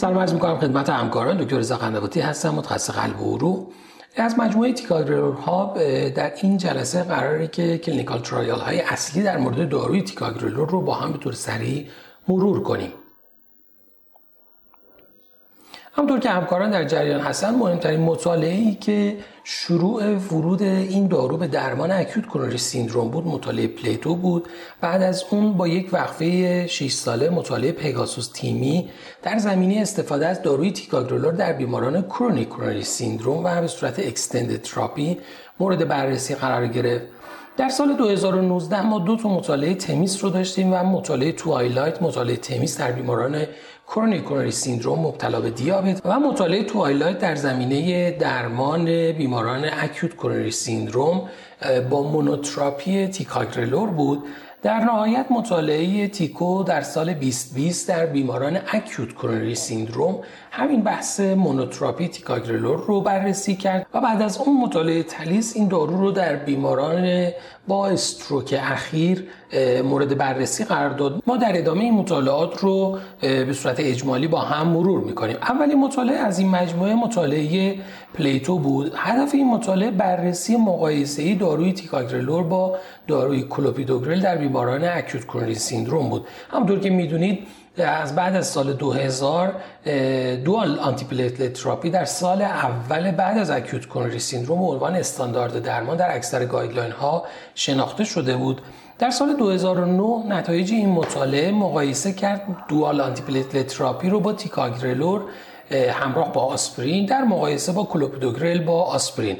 سلام 0.00 0.18
عرض 0.18 0.32
می‌کنم 0.32 0.58
خدمت 0.58 0.90
همکاران. 0.90 1.36
دکتر 1.36 1.58
رضا 1.58 1.76
قندواتی 1.76 2.20
هستم 2.20 2.50
متخصص 2.50 2.90
قلب 2.90 3.20
و 3.22 3.36
عروق. 3.36 3.72
از 4.16 4.38
مجموعه 4.38 4.74
ها 5.46 5.74
در 6.14 6.32
این 6.42 6.56
جلسه 6.56 7.02
قراره 7.02 7.46
که 7.46 7.78
clinical 7.78 8.18
trial 8.18 8.60
های 8.60 8.80
اصلی 8.80 9.22
در 9.22 9.36
مورد 9.36 9.68
داروی 9.68 10.02
ticagrelor 10.02 10.68
رو 10.68 10.80
با 10.80 10.94
هم 10.94 11.12
به 11.12 11.18
طور 11.18 11.32
سریع 11.32 11.88
مرور 12.28 12.62
کنیم. 12.62 12.92
همونطور 15.92 16.18
که 16.18 16.30
همکاران 16.30 16.70
در 16.70 16.84
جریان 16.84 17.20
هستن 17.20 17.54
مهمترین 17.54 18.00
مطالعه 18.00 18.54
ای 18.54 18.74
که 18.74 19.18
شروع 19.52 20.16
ورود 20.16 20.62
این 20.62 21.06
دارو 21.06 21.36
به 21.36 21.46
درمان 21.46 21.90
acute 21.90 22.26
coronary 22.26 22.58
syndrome 22.58 23.10
بود 23.10 23.26
مطالعه 23.26 23.66
PLATO 23.66 24.14
بود. 24.14 24.48
بعد 24.80 25.02
از 25.02 25.24
اون 25.30 25.52
با 25.52 25.68
یک 25.68 25.88
وقفه 25.92 26.66
6 26.66 26.92
ساله 26.92 27.30
مطالعه 27.30 27.72
PEGASUS-TIMI 27.72 28.90
در 29.22 29.38
زمینه 29.38 29.80
استفاده 29.80 30.26
از 30.26 30.42
داروی 30.42 30.72
ticagrelor 30.72 31.32
در 31.32 31.52
بیماران 31.52 32.02
chronic 32.02 32.48
coronary 32.48 32.82
syndrome 32.82 33.44
و 33.44 33.60
به 33.60 33.66
صورت 33.66 33.98
extended 33.98 34.62
therapy 34.62 35.18
مورد 35.60 35.88
بررسی 35.88 36.34
قرار 36.34 36.66
گرفت. 36.66 37.04
در 37.56 37.68
سال 37.68 37.96
2019 37.96 38.82
ما 38.82 38.98
دو 38.98 39.16
تا 39.16 39.28
مطالعه 39.28 39.74
THEMIS 39.74 40.24
رو 40.24 40.30
داشتیم 40.30 40.72
و 40.72 40.76
مطالعه 40.84 41.32
TWILIGHT 41.32 42.02
مطالعه 42.02 42.36
THEMIS 42.36 42.78
در 42.78 42.92
بیماران 42.92 43.46
chronic 43.86 44.24
coronary 44.24 44.50
syndrome 44.50 44.98
مبتلا 44.98 45.40
به 45.40 45.50
دیابت 45.50 46.02
و 46.04 46.20
مطالعه 46.20 46.64
TWILIGHT 46.64 47.18
در 47.18 47.34
زمینه 47.34 48.10
درمان 48.10 49.12
بیماران 49.12 49.64
acute 49.64 50.14
coronary 50.14 50.50
syndrome 50.50 51.28
با 51.90 52.02
monotherapy 52.02 53.06
ticagrelor 53.06 53.88
بود. 53.88 54.24
در 54.62 54.80
نهایت 54.80 55.26
مطالعه 55.30 56.08
TICO 56.08 56.62
در 56.62 56.80
سال 56.80 57.14
2020 57.14 57.88
در 57.88 58.06
بیماران 58.06 58.56
acute 58.56 59.12
coronary 59.12 59.54
syndrome 59.54 60.18
همین 60.50 60.82
بحث 60.82 61.20
monotherapy 61.20 62.08
ticagrelor 62.08 62.84
رو 62.86 63.00
بررسی 63.00 63.56
کرد 63.56 63.86
و 63.94 64.00
بعد 64.00 64.22
از 64.22 64.38
اون 64.38 64.60
مطالعه 64.60 65.02
THALES 65.02 65.56
این 65.56 65.68
دارو 65.68 66.00
رو 66.00 66.10
در 66.10 66.36
بیماران 66.36 67.30
با 67.68 67.88
stroke 67.88 68.54
اخیر 68.62 69.28
مورد 69.84 70.18
بررسی 70.18 70.64
قرار 70.64 70.90
داد. 70.90 71.22
ما 71.26 71.36
در 71.36 71.58
ادامه 71.58 71.80
این 71.80 71.94
مطالعات 71.94 72.58
رو 72.58 72.98
به 73.20 73.52
صورت 73.52 73.80
اجمالی 73.80 74.28
با 74.28 74.38
هم 74.40 74.68
مرور 74.68 75.00
می‌کنیم. 75.00 75.36
اولین 75.42 75.80
مطالعه 75.80 76.16
از 76.18 76.38
این 76.38 76.48
مجموعه 76.48 76.94
مطالعه 76.94 77.74
PLATO 78.14 78.58
بود. 78.58 78.92
هدف 78.96 79.34
این 79.34 79.50
مطالعه 79.50 79.90
بررسی 79.90 80.56
مقایسه 80.56 81.34
داروی 81.34 81.72
ticagrelor 81.72 82.42
با 82.42 82.76
داروی 83.06 83.42
کلوپیدوگرل 83.42 84.20
در 84.20 84.36
بیماران 84.36 84.84
acute 84.84 85.24
coronary 85.24 85.54
syndrome 85.54 86.08
بود. 86.08 86.26
همونطور 86.50 86.80
که 86.80 86.90
می‌دونید 86.90 87.38
از 87.78 88.14
بعد 88.14 88.36
از 88.36 88.46
سال 88.46 88.72
2000 88.72 89.54
dual 90.44 90.78
anti 90.78 91.30
therapy 91.48 91.90
در 91.90 92.04
سال 92.04 92.42
اول 92.42 93.10
بعد 93.10 93.38
از 93.38 93.50
acute 93.50 93.86
coronary 93.86 94.18
syndrome 94.18 94.62
عنوان 94.62 94.94
استاندارد 94.94 95.62
درمان 95.62 95.96
در 95.96 96.16
اکثر 96.16 96.44
guideline 96.44 96.92
ها 96.92 97.24
شناخته 97.54 98.04
شده 98.04 98.36
بود. 98.36 98.60
در 99.00 99.10
سال 99.10 99.32
2009 99.32 100.36
نتایج 100.36 100.72
این 100.72 100.88
مطالعه 100.88 101.52
مقایسه 101.52 102.12
کرد 102.12 102.56
dual 102.68 103.00
anti 103.00 103.42
therapy 103.42 104.08
رو 104.08 104.20
با 104.20 104.32
ticagrelor 104.32 105.22
همراه 105.92 106.32
با 106.32 106.40
آسپرین 106.40 107.06
در 107.06 107.24
مقایسه 107.24 107.72
با 107.72 107.84
کلوپیدوگرل 107.84 108.58
با 108.64 108.82
آسپرین. 108.82 109.36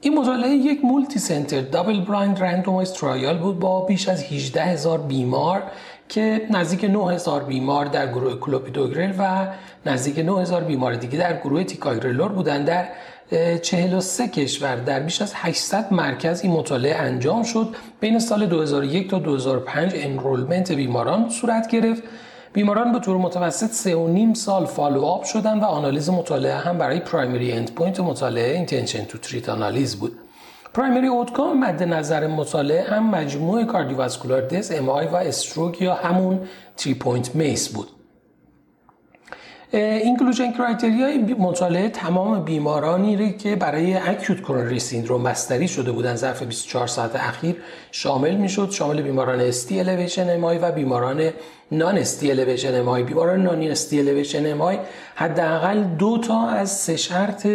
این 0.00 0.18
مطالعه 0.18 0.50
یک 0.50 0.84
multicenter 0.84 1.60
double 1.60 2.00
blind 2.00 2.42
randomized 2.42 2.92
trial 2.92 3.38
بود 3.38 3.58
با 3.58 3.80
بیش 3.80 4.08
از 4.08 4.24
18 4.24 4.64
هزار 4.64 4.98
بیمار 4.98 5.62
که 6.08 6.46
نزدیک 6.50 6.84
9000 6.84 7.44
بیمار 7.44 7.84
در 7.84 8.06
گروه 8.06 8.34
کلوپیدوگرل 8.34 9.12
و 9.18 9.46
نزدیک 9.88 10.18
9000 10.18 10.64
بیمار 10.64 10.94
دیگه 10.94 11.18
در 11.18 11.36
گروه 11.36 11.64
ticagrelor 11.64 12.28
بودن. 12.28 12.64
در 12.64 12.88
43 13.62 14.28
کشور 14.28 14.76
در 14.76 15.00
بیش 15.00 15.22
از 15.22 15.32
800 15.34 15.92
مرکز 15.92 16.40
این 16.42 16.52
مطالعه 16.52 16.96
انجام 16.96 17.42
شد. 17.42 17.76
بین 18.00 18.18
سال 18.18 18.46
2001 18.46 19.10
تا 19.10 19.18
2005 19.18 19.92
enrollment 19.94 20.72
بیماران 20.72 21.28
صورت 21.28 21.68
گرفت. 21.68 22.02
بیماران 22.52 22.92
به 22.92 22.98
طور 22.98 23.16
متوسط 23.16 23.70
سه 23.70 23.96
و 23.96 24.08
نیم 24.08 24.34
سال 24.34 24.66
follow-up 24.66 25.24
شدن 25.24 25.60
و 25.60 25.64
آنالیز 25.64 26.10
مطالعه 26.10 26.54
هم 26.54 26.78
برای 26.78 27.00
primary 27.00 27.52
end 27.52 27.74
point 27.74 28.00
مطالعه 28.00 28.54
intention 28.54 29.04
to 29.04 29.18
treat 29.18 29.48
analysis 29.48 29.96
بود. 29.96 30.12
primary 30.74 31.06
outcome 31.06 31.60
مد 31.60 31.82
نظر 31.82 32.26
مطالعه 32.26 32.82
هم 32.82 33.10
مجموع 33.10 33.64
cardiovascular 33.64 34.40
death 34.40 34.72
MI 34.72 34.88
و 34.88 34.92
stroke 35.16 35.82
یا 35.82 35.94
همون 35.94 36.40
3 36.76 36.94
point 36.94 37.34
MACE 37.34 37.68
بود. 37.68 37.88
inclusion 39.72 40.52
criteria 40.52 41.11
ی 41.11 41.18
مطالعه 41.18 41.88
تمام 41.88 42.44
بیمارانی 42.44 43.16
رو 43.16 43.28
که 43.28 43.56
برای 43.56 43.94
acute 43.94 44.40
coronary 44.40 44.78
syndrome 44.78 45.22
بستری 45.22 45.68
شده 45.68 45.92
بودن. 45.92 46.14
ظرف 46.14 46.42
24 46.42 46.86
ساعت 46.86 47.16
اخیر 47.16 47.56
شامل 47.90 48.34
می‌شد. 48.34 48.70
شامل 48.70 49.02
بیماران 49.02 49.40
ST 49.40 49.80
elevation 49.80 50.30
MI 50.30 50.58
و 50.58 50.72
بیماران 50.72 51.30
non 51.72 51.98
ST 51.98 52.30
elevation 52.30 52.80
MI 52.80 53.02
بیماران 53.02 53.42
non 53.42 53.62
ST 53.62 53.98
elevation 53.98 54.52
MI 54.52 54.78
حداقل 55.14 55.82
دو 55.82 56.18
تا 56.18 56.48
از 56.48 56.70
سه 56.70 56.96
شرط 56.96 57.46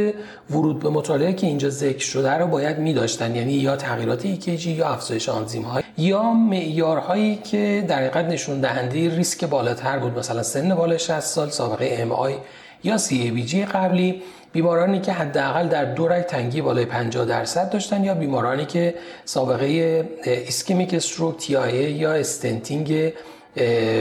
ورود 0.50 0.80
به 0.80 0.90
مطالعه 0.90 1.34
که 1.34 1.48
اینجا 1.48 1.70
ذکر 1.70 2.06
شده 2.06 2.32
رو 2.32 2.48
باید 2.48 2.80
می 2.80 2.94
داشتن 2.94 3.36
یعنی 3.36 3.54
یا 3.54 3.76
تغییرات 3.76 4.26
ECG 4.26 4.72
یا 4.72 4.88
افزایش 4.90 5.30
آنزیم 5.30 5.64
های 5.64 5.84
یا 5.98 6.34
معیارهایی 6.34 7.36
که 7.36 7.86
در 7.88 7.98
حقیقت 7.98 8.26
نشون 8.26 8.62
دهنده 8.62 9.16
ریسک 9.16 9.46
بالاتر 9.46 10.00
بود. 10.00 10.20
مثلا 10.20 10.44
سن 10.44 10.76
بالا 10.76 10.98
60 10.98 11.20
سال 11.20 11.50
سابقه 11.50 11.96
MI 12.00 12.36
یا 12.84 12.98
CABG 12.98 13.66
قبلی. 13.66 14.22
بیمارانی 14.54 15.00
که 15.00 15.12
حداقل 15.12 15.68
در 15.68 15.86
دو 15.86 16.08
رگ 16.08 16.22
تنگی 16.22 16.62
بالای 16.62 16.86
50 16.86 17.26
درصد 17.26 17.70
داشتن 17.70 18.04
یا 18.04 18.14
بیمارانی 18.14 18.66
که 18.66 18.96
سابقه 19.26 20.04
ischemic 20.26 20.94
stroke 20.94 21.38
TIA 21.38 21.54
یا 21.92 22.14
stenting 22.14 23.14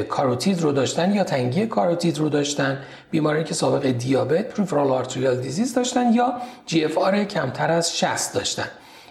کاروتید 0.08 0.60
رو 0.60 0.72
داشتن 0.72 1.14
یا 1.14 1.24
تنگی 1.24 1.66
کاروتید 1.66 2.18
رو 2.18 2.28
داشتن 2.28 2.78
بیماری 3.10 3.44
که 3.44 3.54
سابقه 3.54 3.92
دیابت 3.92 4.48
peripheral 4.48 4.90
arterial 4.90 5.36
disease 5.36 5.74
داشتن 5.74 6.12
یا 6.12 6.32
GFR 6.66 7.24
کمتر 7.24 7.70
از 7.70 7.98
60 7.98 8.34
داشتن. 8.34 8.66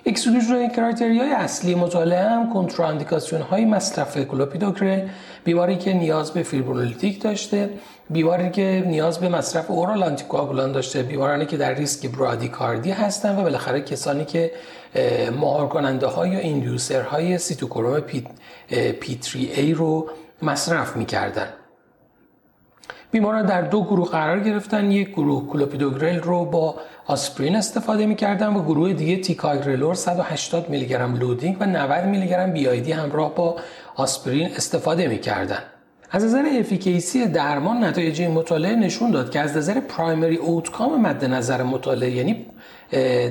exclusion 0.05 0.69
criteria 0.69 1.24
ی 1.24 1.31
اصلی 1.31 1.75
مطالعه 1.75 2.23
هم 2.23 2.53
contraindication 2.53 3.41
های 3.41 3.65
مصرف 3.65 4.17
کلوپیدوگرل 4.17 5.07
بیماری 5.43 5.77
که 5.77 5.93
نیاز 5.93 6.31
به 6.31 6.43
fibrinolytic 6.43 7.21
داشته 7.21 7.69
بیماری 8.09 8.49
که 8.49 8.83
نیاز 8.87 9.19
به 9.19 9.29
مصرف 9.29 9.71
oral 9.71 10.03
anticoagulant 10.03 10.71
داشته 10.71 11.03
بیمارانی 11.03 11.45
که 11.45 11.57
در 11.57 11.73
ریسک 11.73 12.09
برادیکاردی 12.09 12.91
هستن 12.91 13.39
و 13.39 13.41
بالاخره 13.41 13.81
کسانی 13.81 14.25
که 14.25 14.51
مهار 15.39 15.67
کننده 15.67 16.07
های 16.07 16.29
یا 16.29 16.39
inducer 16.39 17.01
های 17.01 17.37
cytochrome 17.37 17.99
P, 17.99 18.27
P 18.99 19.19
3A 19.23 19.77
رو 19.77 20.09
مصرف 20.41 20.95
می‌کردن. 20.95 21.47
بیماران 23.11 23.45
در 23.45 23.61
دو 23.61 23.83
گروه 23.83 24.09
قرار 24.09 24.39
گرفتن. 24.39 24.91
یک 24.91 25.09
گروه 25.09 25.47
کلوپیدوگرل 25.47 26.19
رو 26.19 26.45
با 26.45 26.75
آسپرین 27.07 27.55
استفاده 27.55 28.05
می‌کردن 28.05 28.47
و 28.47 28.63
گروه 28.63 28.93
دیگه 28.93 29.17
ticagrelor 29.17 29.95
180 29.95 30.69
میلی 30.69 30.85
گرم 30.85 31.15
loading 31.15 31.57
و 31.59 31.65
90 31.65 32.05
میلی 32.05 32.27
گرم 32.27 32.53
BID 32.53 32.91
همراه 32.91 33.35
با 33.35 33.55
آسپرین 33.95 34.49
استفاده 34.55 35.07
می‌کردن. 35.07 35.59
از 36.11 36.25
نظر 36.25 36.45
efficacy 36.59 37.25
درمان 37.25 37.83
نتایج 37.83 38.21
این 38.21 38.31
مطالعه 38.31 38.75
نشون 38.75 39.11
داد 39.11 39.31
که 39.31 39.39
از 39.39 39.57
نظر 39.57 39.79
primary 39.79 40.35
outcome 40.35 41.01
مد 41.01 41.25
نظر 41.25 41.63
مطالعه 41.63 42.11
یعنی 42.11 42.45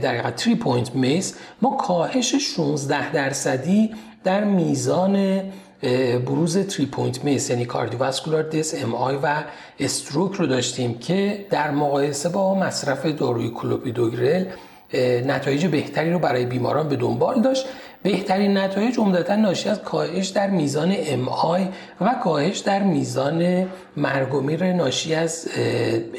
در 0.03 0.15
حقیقت 0.15 0.41
3 0.41 0.55
point 0.55 0.95
MACE 0.95 1.37
ما 1.63 1.77
کاهش 1.77 2.35
16 2.35 3.13
درصدی 3.13 3.95
در 4.25 4.45
میزان 4.45 5.43
بروز 6.27 6.59
3 6.59 6.87
point 6.87 7.25
MACE 7.25 7.51
یعنی 7.51 7.65
cardiovascular 7.65 8.43
death 8.43 8.83
MI 8.83 9.17
و 9.23 9.45
stroke 9.81 10.35
رو 10.35 10.47
داشتیم 10.47 10.99
که 10.99 11.47
در 11.51 11.71
مقایسه 11.71 12.29
با 12.29 12.55
مصرف 12.55 13.07
داروی 13.07 13.51
کلوپیدوگرل 13.51 14.45
نتایج 15.27 15.67
بهتری 15.67 16.13
رو 16.13 16.19
برای 16.19 16.47
بیماران 16.47 16.89
به 16.89 16.97
دنبال 16.97 17.41
داشت. 17.41 17.67
بهترین 18.03 18.57
نتایج 18.57 18.99
عمدتا 18.99 19.37
ناشی 19.37 19.69
از 19.69 19.83
کاهش 19.83 20.29
در 20.29 20.51
میزان 20.51 20.95
MI 20.99 21.69
و 22.01 22.15
کاهش 22.25 22.59
در 22.59 22.83
میزان 22.83 23.67
مرگ 23.97 24.35
و 24.35 24.41
میر 24.41 24.73
ناشی 24.73 25.15
از 25.15 25.49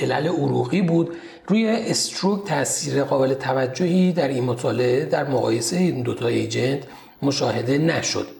علل 0.01 0.28
عروقی 0.28 0.81
بود. 0.81 1.16
روی 1.48 1.68
stroke 1.68 2.48
تاثیر 2.48 3.04
قابل 3.04 3.33
توجهی 3.33 4.12
در 4.12 4.28
این 4.28 4.44
مطالعه 4.44 5.06
در 5.06 5.24
مقایسه 5.24 5.78
این 5.78 6.01
دوتا 6.01 6.28
agent 6.27 6.83
مشاهده 7.22 7.78
نشد. 7.78 8.38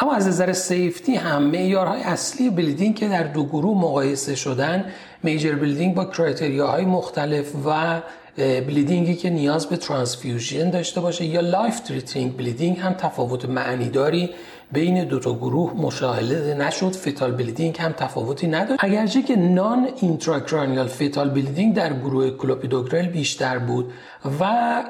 اما 0.00 0.14
از 0.14 0.28
نظر 0.28 0.52
safety 0.52 1.14
هم 1.14 1.42
معیارهای 1.42 2.02
اصلی 2.02 2.50
bleeding 2.50 2.96
که 2.96 3.08
در 3.08 3.22
دو 3.22 3.44
گروه 3.44 3.78
مقایسه 3.78 4.34
شدن 4.34 4.84
major 5.22 5.54
bleeding 5.54 5.94
با 5.94 6.04
criteria 6.04 6.68
های 6.68 6.84
مختلف 6.84 7.52
و 7.66 8.00
bleeding 8.36 9.05
ی 9.05 9.14
که 9.14 9.30
نیاز 9.30 9.66
به 9.66 9.76
transfusion 9.76 10.70
داشته 10.70 11.00
باشه 11.00 11.24
یا 11.24 11.40
life 11.40 11.80
threatening 11.80 12.36
bleeding 12.36 12.78
هم 12.78 12.92
تفاوت 12.92 13.44
معنیداری 13.44 14.30
بین 14.72 15.04
دو 15.04 15.18
تا 15.18 15.34
گروه 15.34 15.72
مشاهده 15.76 16.54
نشد. 16.54 16.96
fatal 16.96 17.32
bleeding 17.32 17.78
هم 17.78 17.92
تفاوتی 17.92 18.46
نداشت 18.46 18.84
اگرچه 18.84 19.22
که 19.22 19.36
non 19.36 19.88
intracranial 20.00 20.88
fatal 20.88 21.30
bleeding 21.30 21.74
در 21.74 21.92
گروه 21.92 22.30
کلوپیدوگرل 22.30 23.06
بیشتر 23.06 23.58
بود 23.58 23.92
و 24.40 24.44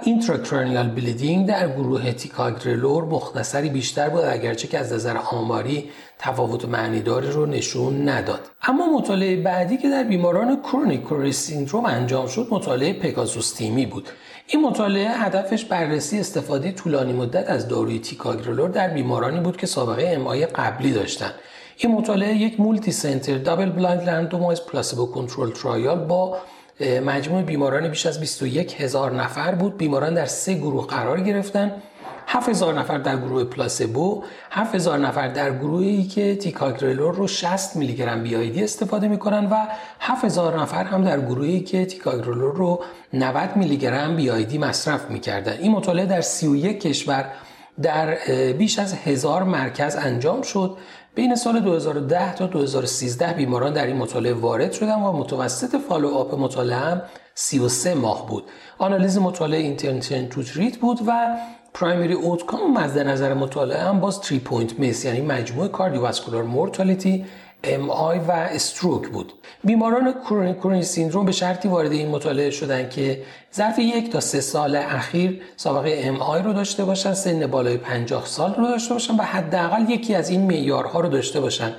intracranial 0.05 0.89
bleeding 0.89 1.47
در 1.47 1.69
گروه 1.69 2.13
تیکاگرلور 2.13 3.05
مختصری 3.05 3.69
بیشتر 3.69 4.09
بود. 4.09 4.25
اگرچه 4.25 4.69
که 4.69 4.79
از 4.79 4.93
نظر 4.93 5.17
آماری 5.17 5.91
تفاوت 6.23 6.65
معنیداری 6.65 7.31
رو 7.31 7.47
نشون 7.47 8.09
نداد. 8.09 8.41
اما 8.63 8.99
مطالعه 8.99 9.37
بعدی 9.37 9.77
که 9.77 9.91
در 9.91 10.03
بیماران 10.03 10.57
chronic 10.57 11.03
coronary 11.03 11.33
syndrome 11.33 11.85
انجام 11.85 12.27
شد 12.27 12.47
مطالعه 12.51 12.93
PEGASUS-TIMI 12.93 13.87
بود. 13.87 14.09
این 14.47 14.63
مطالعه 14.63 15.09
هدفش 15.09 15.65
بررسی 15.65 16.21
استفاده 16.21 16.73
طولانی 16.73 17.13
مدت 17.13 17.51
از 17.51 17.69
داروی 17.69 17.99
تیکاگرلور 17.99 18.69
در 18.69 18.89
بیمارانی 18.89 19.41
بود 19.41 19.57
که 19.57 19.67
سابقه 19.67 20.13
MI 20.17 20.47
قبلی 20.47 20.93
داشتند. 20.93 21.35
این 21.77 21.95
مطالعه 21.95 22.35
یک 22.35 22.61
multicenter 22.61 23.39
double 23.39 23.71
blind 23.71 24.11
randomized 24.11 24.61
placebo 24.61 25.07
controlled 25.07 25.51
trial 25.51 25.99
با 25.99 26.37
مجموع 27.05 27.43
بیماران 27.43 27.89
بیش 27.89 28.07
از 28.07 28.21
21 28.21 28.81
هزار 28.81 29.13
نفر 29.13 29.55
بود. 29.55 29.77
بیماران 29.77 30.15
در 30.15 30.27
سه 30.27 30.55
گروه 30.55 30.87
قرار 30.87 31.21
گرفتن. 31.21 31.73
7000 32.33 32.75
نفر 32.75 32.99
در 32.99 33.17
گروه 33.17 33.45
placebo 33.45 34.25
7000 34.51 34.99
نفر 34.99 35.29
در 35.29 35.59
گروهی 35.59 36.05
که 36.05 36.37
تیکاگرلور 36.37 37.15
رو 37.15 37.27
60 37.27 37.77
میلی 37.77 37.95
گرم 37.95 38.23
BID 38.23 38.65
استفاده 38.65 39.09
می‌کنن 39.09 39.47
و 39.47 39.57
7000 40.01 40.61
نفر 40.61 40.85
هم 40.85 41.05
در 41.05 41.21
گروهی 41.21 41.61
که 41.61 41.87
تیکاگرلور 41.87 42.55
رو 42.55 42.81
90 43.13 43.57
میلی 43.57 43.77
گرم 43.77 44.17
BID 44.17 44.59
مصرف 44.59 45.11
می‌کردن. 45.11 45.53
این 45.53 45.73
مطالعه 45.73 46.07
در 46.07 46.21
31 46.21 46.81
کشور 46.81 47.25
در 47.83 48.15
بیش 48.53 48.79
از 48.79 48.95
هزار 48.95 49.43
مرکز 49.43 49.97
انجام 49.97 50.43
شد. 50.43 50.77
بین 51.15 51.35
سال 51.35 51.61
2010 51.61 52.35
تا 52.35 52.47
2013 52.47 53.33
بیماران 53.33 53.73
در 53.73 53.87
این 53.87 53.97
مطالعه 53.97 54.35
وارد 54.35 54.73
شدن 54.73 55.03
و 55.03 55.13
متوسط 55.13 55.77
follow 55.89 56.15
up 56.15 56.35
مطالعه 56.35 56.79
هم 56.79 57.03
33 57.35 57.95
ماه 57.95 58.29
بود. 58.29 58.45
آنالیز 58.79 59.19
مطالعه 59.19 59.61
intention 59.61 60.29
to 60.29 60.43
treat 60.43 60.77
بود 60.77 61.01
و 61.07 61.37
primary 61.75 62.13
outcome 62.13 62.73
مد 62.73 62.99
نظر 62.99 63.35
مطالعه 63.35 63.83
هم 63.83 64.01
باز 64.01 64.21
3 64.23 64.39
point 64.39 64.79
MACE 64.79 65.05
یعنی 65.05 65.21
مجموع 65.21 65.69
cardiovascular 65.69 66.43
mortality 66.43 67.25
MI 67.65 68.19
و 68.19 68.31
stroke 68.31 69.09
بود. 69.09 69.33
بیماران 69.65 70.13
chronic 70.13 70.57
coronary 70.57 70.83
syndrome 70.83 71.25
به 71.25 71.33
شرطی 71.33 71.69
وارد 71.69 71.93
این 71.93 72.09
مطالعه 72.09 72.51
شدن 72.51 72.89
که 72.89 73.23
ظرف 73.55 73.79
یک 73.79 74.11
تا 74.11 74.21
سه 74.21 74.41
سال 74.41 74.77
اخیر 74.77 75.43
سابقه 75.57 76.01
MI 76.05 76.43
رو 76.43 76.53
داشته 76.53 76.85
باشن 76.85 77.15
سن 77.15 77.47
بالای 77.47 77.77
50 77.77 78.27
سال 78.27 78.55
رو 78.55 78.67
داشته 78.67 78.95
باشن 78.95 79.17
و 79.17 79.23
حداقل 79.23 79.91
یکی 79.91 80.15
از 80.15 80.31
این 80.31 80.47
معیارها 80.47 81.01
رو 81.01 81.09
داشته 81.09 81.41
باشن. 81.41 81.73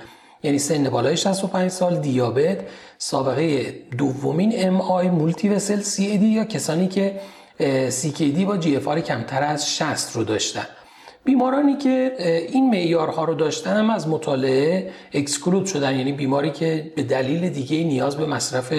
یعنی 0.43 0.59
سن 0.59 0.89
بالای 0.89 1.17
65 1.17 1.71
سال 1.71 1.99
دیابت 1.99 2.57
سابقه 2.97 3.75
دومین 3.97 4.53
ام 4.55 4.81
آی 4.81 5.09
مولتی 5.09 5.49
وسل 5.49 5.79
سی 5.79 6.05
ای 6.05 6.17
دی 6.17 6.27
یا 6.27 6.45
کسانی 6.45 6.87
که 6.87 7.19
CKD 7.89 8.39
با 8.45 8.61
GFR 8.61 8.99
کمتر 8.99 9.43
از 9.43 9.75
60 9.75 10.15
رو 10.15 10.23
داشتن. 10.23 10.65
بیمارانی 11.23 11.77
که 11.77 12.15
این 12.49 12.69
معیارها 12.69 13.23
رو 13.23 13.33
داشتن 13.33 13.77
هم 13.77 13.89
از 13.89 14.07
مطالعه 14.07 14.91
exclude 15.13 15.65
شدن. 15.65 15.95
یعنی 15.95 16.11
بیماری 16.11 16.51
که 16.51 16.91
به 16.95 17.03
دلیل 17.03 17.49
دیگه 17.49 17.83
نیاز 17.83 18.17
به 18.17 18.25
مصرف 18.25 18.73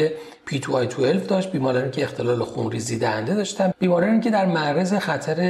P2Y12 0.50 1.28
داشت 1.28 1.52
بیمارانی 1.52 1.90
که 1.90 2.02
اختلال 2.02 2.44
خونریزی 2.44 2.98
دهنده 2.98 3.34
داشتن. 3.34 3.72
بیمارانی 3.78 4.20
که 4.20 4.30
در 4.30 4.46
معرض 4.46 4.94
خطر 4.94 5.40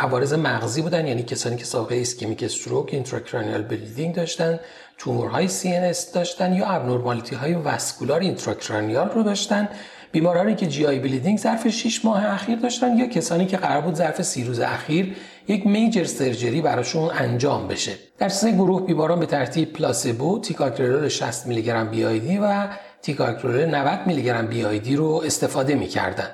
عوارض 0.00 0.32
مغزی 0.32 0.82
بودن 0.82 1.06
یعنی 1.06 1.22
کسانی 1.22 1.56
که 1.56 1.64
سابقه 1.64 1.94
ischemic 1.94 2.42
stroke 2.42 2.88
intracranial 2.92 3.62
bleeding 3.62 4.14
داشتن. 4.14 4.60
تومورهای 4.98 5.48
CNS 5.48 6.12
داشتن 6.14 6.52
یا 6.52 6.66
abnormality 6.66 7.34
های 7.34 7.54
vascular 7.54 8.20
intracranial 8.20 9.08
رو 9.08 9.22
داشتن. 9.22 9.68
بیمارانی 10.12 10.54
که 10.54 10.66
GI 10.66 10.86
bleeding 10.86 11.38
ظرف 11.38 11.68
6 11.68 12.04
ماه 12.04 12.26
اخیر 12.26 12.58
داشتن 12.58 12.96
یا 12.96 13.06
کسانی 13.06 13.46
که 13.46 13.56
قرار 13.56 13.80
بود 13.80 13.94
ظرف 13.94 14.22
30 14.22 14.44
روز 14.44 14.60
اخیر 14.60 15.16
یک 15.48 15.66
major 15.66 16.04
surgery 16.04 16.60
براشون 16.60 17.10
انجام 17.14 17.68
بشه. 17.68 17.92
در 18.18 18.28
سه 18.28 18.52
گروه 18.52 18.86
بیماران 18.86 19.20
به 19.20 19.26
ترتیب 19.26 19.72
placebo 19.72 20.40
تیکاگرلور 20.40 21.08
60 21.08 21.46
میلی 21.46 21.62
گرم 21.62 21.90
BID 21.90 22.38
و 22.38 22.68
تیکاگرلور 23.02 23.74
90 23.74 23.98
میلی 24.06 24.22
گرم 24.22 24.46
BID 24.46 24.96
رو 24.96 25.22
استفاده 25.24 25.74
می‌کردن. 25.74 26.28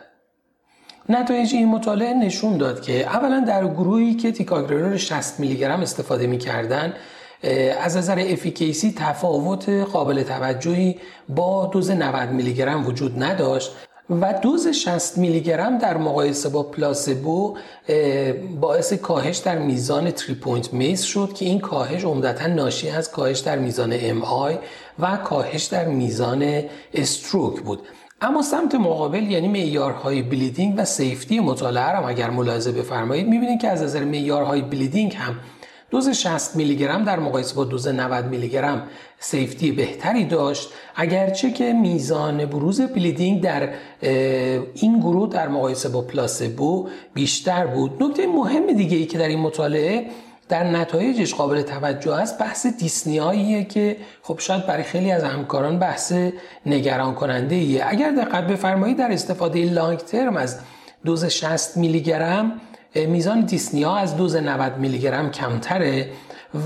نتایج 1.09 1.55
این 1.55 1.69
مطالعه 1.69 2.15
نشون 2.15 2.57
داد 2.57 2.83
که 2.83 3.07
اولا 3.07 3.41
در 3.41 3.67
گروهی 3.67 4.15
که 4.15 4.33
تیکاگرلور 4.33 4.97
60 4.97 5.41
میلی 5.41 5.57
گرم 5.57 5.81
استفاده 5.81 6.27
می‌کردن 6.27 6.93
از 7.81 7.97
نظر 7.97 8.25
efficacy 8.29 8.95
تفاوت 8.97 9.69
قابل 9.69 10.23
توجهی 10.23 10.97
با 11.29 11.67
دوز 11.67 11.91
90 11.91 12.29
میلی 12.29 12.55
گرم 12.55 12.87
وجود 12.87 13.23
نداشت 13.23 13.73
و 14.11 14.35
دوز 14.43 14.69
60 14.69 15.19
میلی 15.19 15.41
گرم 15.41 15.79
در 15.79 15.97
مقایسه 15.97 16.49
با 16.49 16.63
placebo 16.63 17.57
باعث 18.61 18.93
کاهش 18.93 19.37
در 19.37 19.59
میزان 19.59 20.11
three 20.11 20.35
point 20.35 20.73
MACE 20.73 21.03
شد 21.03 21.33
که 21.35 21.45
این 21.45 21.61
کاهش 21.61 22.05
عمدتا 22.05 22.47
ناشی 22.47 22.89
از 22.89 23.11
کاهش 23.11 23.39
در 23.39 23.59
میزان 23.59 23.93
MI 23.97 24.59
و 24.99 25.17
کاهش 25.17 25.65
در 25.65 25.85
میزان 25.85 26.63
stroke 26.95 27.61
بود. 27.61 27.81
اما 28.21 28.43
سمت 28.43 28.75
مقابل 28.75 29.23
یعنی 29.23 29.49
معیارهای 29.49 30.23
bleeding 30.23 30.75
و 30.77 30.85
safety 30.85 31.41
مطالعه 31.41 31.85
هم 31.85 32.05
اگر 32.05 32.31
ملاحظه 32.31 32.73
بفرمایید 32.73 33.29
می‌بینید 33.29 33.61
که 33.61 33.69
از 33.69 33.83
نظر 33.83 34.05
معیارهای 34.05 34.63
bleeding 34.63 35.15
هم 35.15 35.39
دوز 35.93 36.09
60 36.09 36.57
میلی 36.57 36.77
گرم 36.77 37.05
در 37.05 37.19
مقایسه 37.19 37.55
با 37.55 37.65
دوز 37.65 37.89
90 37.89 38.25
میلی 38.25 38.49
گرم 38.49 38.83
سیفتی 39.19 39.73
بهتری 39.73 40.25
داشت. 40.25 40.69
اگرچه 40.97 41.51
که 41.51 41.73
میزان 41.73 42.45
بروز 42.45 42.81
بلیدینگ 42.81 43.41
در 43.43 43.69
این 44.75 45.01
گروه 45.01 45.29
در 45.29 45.49
مقایسه 45.49 45.89
با 45.89 46.01
پلاسبو 46.01 46.89
بیشتر 47.15 47.67
بود. 47.67 48.03
نکته 48.03 48.27
مهم 48.27 48.67
دیگه 48.67 48.97
ای 48.97 49.07
که 49.07 49.19
در 49.19 49.29
این 49.29 49.39
مطالعه 49.39 50.07
در 50.49 50.65
نتایجش 50.65 51.35
قابل 51.35 51.63
توجه 51.63 52.15
است 52.15 52.39
بحث 52.39 52.67
دیسنیاییه 52.67 53.65
که 53.65 53.97
خب 54.23 54.39
شاید 54.39 54.67
برای 54.67 54.83
خیلی 54.83 55.11
از 55.13 55.25
همکاران 55.25 55.79
بحث 55.79 56.13
نگران 56.67 57.15
کننده 57.15 57.55
ایه 57.55 57.85
اگر 57.87 58.11
دقت 58.11 58.47
بفرمایید 58.47 58.99
در 58.99 59.13
استفاده 59.13 59.65
لانگ 59.65 59.99
ترم 59.99 60.37
از 60.37 60.59
دوز 61.05 61.25
60 61.25 61.77
میلی 61.77 62.01
گرم 62.01 62.61
میزان 62.95 63.41
dyspnea 63.41 63.95
از 63.95 64.17
دوز 64.17 64.37
90 64.37 64.79
میلی 64.79 64.99
گرم 64.99 65.31
کمتره 65.31 66.09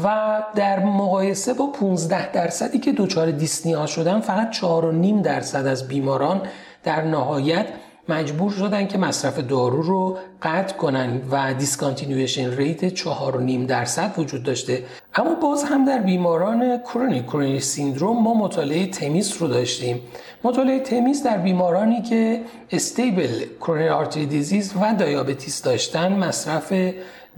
و 0.05 0.43
در 0.55 0.79
مقایسه 0.79 1.55
با 1.55 1.67
15 1.67 2.33
درصدی 2.33 2.79
که 2.79 2.93
دچار 2.93 3.31
dyspnea 3.31 3.87
شدن 3.87 4.21
فقط 4.21 4.53
4.5 4.53 5.23
درصد 5.25 5.67
از 5.67 5.89
بیماران 5.89 6.43
در 6.85 7.05
نهایت 7.05 7.67
مجبور 8.09 8.51
شدن 8.51 8.87
که 8.87 8.99
مصرف 8.99 9.39
دارو 9.39 9.83
رو 9.83 10.19
قطع 10.43 10.77
کنن 10.77 11.21
و 11.31 11.55
discontinuation 11.55 12.57
rate 12.57 12.97
4.5 12.97 13.67
درصد 13.69 14.15
وجود 14.19 14.43
داشته. 14.43 14.85
اما 15.15 15.35
باز 15.35 15.65
هم 15.65 15.85
در 15.85 15.99
بیماران 15.99 16.79
chronic 16.79 17.27
coronary 17.27 17.61
syndrome 17.61 18.23
ما 18.23 18.35
مطالعه 18.35 18.87
THEMIS 18.87 19.37
رو 19.37 19.49
داشتیم. 19.49 20.01
مطالعه 20.47 20.81
THEMIS 20.81 21.23
در 21.23 21.39
بیمارانی 21.39 22.03
که 22.03 22.41
stable 22.71 23.45
coronary 23.61 23.89
artery 23.89 24.27
disease 24.27 24.75
و 24.81 24.95
diabetes 24.95 25.63
داشتن 25.63 26.13
مصرف 26.13 26.73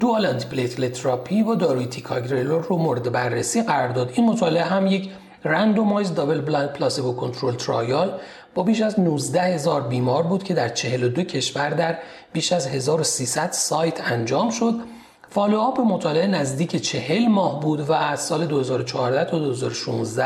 dual 0.01 0.27
antiplatelet 0.27 0.89
therapy 0.89 1.43
و 1.43 1.55
داروی 1.55 1.87
تیکاگرلور 1.87 2.63
رو 2.63 2.77
مورد 2.77 3.13
بررسی 3.13 3.63
قرار 3.63 3.89
داد. 3.89 4.11
این 4.15 4.27
مطالعه 4.27 4.65
هم 4.65 4.87
یک 4.87 5.11
randomized 5.45 6.15
double 6.15 6.41
blind 6.41 6.73
placebo 6.73 7.13
controlled 7.13 7.55
trial 7.55 8.13
با 8.55 8.63
بیش 8.63 8.81
از 8.83 9.01
19 9.01 9.43
هزار 9.43 9.81
بیمار 9.81 10.23
بود 10.23 10.43
که 10.43 10.55
در 10.55 10.69
42 10.69 11.23
کشور 11.23 11.71
در 11.71 11.99
بیش 12.33 12.53
از 12.53 12.67
1300 12.67 13.53
سایت 13.53 14.13
انجام 14.13 14.51
شد. 14.51 14.75
follow 15.31 15.68
up 15.68 15.81
مطالعه 15.81 16.27
نزدیک 16.27 16.77
40 16.77 17.27
ماه 17.27 17.61
بود 17.61 17.81
و 17.81 17.93
از 17.93 18.21
سال 18.21 18.47
2014 18.47 19.31
تا 19.31 19.39
2016 19.39 20.25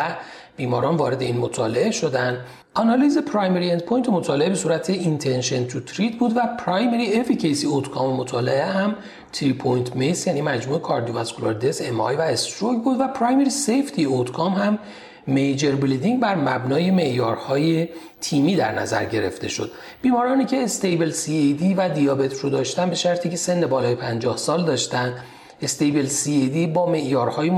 بیماران 0.56 0.96
وارد 0.96 1.22
این 1.22 1.38
مطالعه 1.38 1.90
شدند. 1.90 2.38
آنالیز 2.74 3.18
primary 3.18 3.70
endpoint 3.70 4.08
مطالعه 4.08 4.48
به 4.48 4.54
صورت 4.54 4.90
intention 4.90 5.66
to 5.66 5.80
treat 5.80 6.18
بود 6.18 6.36
و 6.36 6.40
primary 6.58 7.20
efficacy 7.20 7.66
outcome 7.66 8.16
مطالعه 8.16 8.64
هم 8.64 8.94
3 9.32 9.52
point 9.52 9.96
MACE 9.96 10.26
یعنی 10.26 10.42
مجموع 10.42 10.78
cardiovascular 10.78 11.54
death 11.54 11.82
MI 11.88 12.00
و 12.00 12.04
stroke 12.04 12.82
بود 12.82 13.00
و 13.00 13.08
primary 13.08 13.50
safety 13.50 14.04
outcome 14.04 14.52
هم 14.52 14.78
major 15.26 15.72
bleeding 15.72 16.20
بر 16.20 16.34
مبنای 16.34 16.90
معیارهای 16.90 17.88
TIMI 18.20 18.56
در 18.56 18.78
نظر 18.78 19.04
گرفته 19.04 19.48
شد. 19.48 19.72
بیمارانی 20.02 20.44
که 20.44 20.62
stable 20.62 21.10
CAD 21.10 21.74
و 21.76 21.88
دیابت 21.88 22.40
رو 22.40 22.50
داشتن 22.50 22.88
به 22.88 22.94
شرطی 22.94 23.30
که 23.30 23.36
سن 23.36 23.66
بالای 23.66 23.94
50 23.94 24.36
سال 24.36 24.64
داشتن 24.64 25.14
stable 25.62 26.06
CAD 26.06 26.66
با 26.66 26.86
معیارهای 26.86 27.52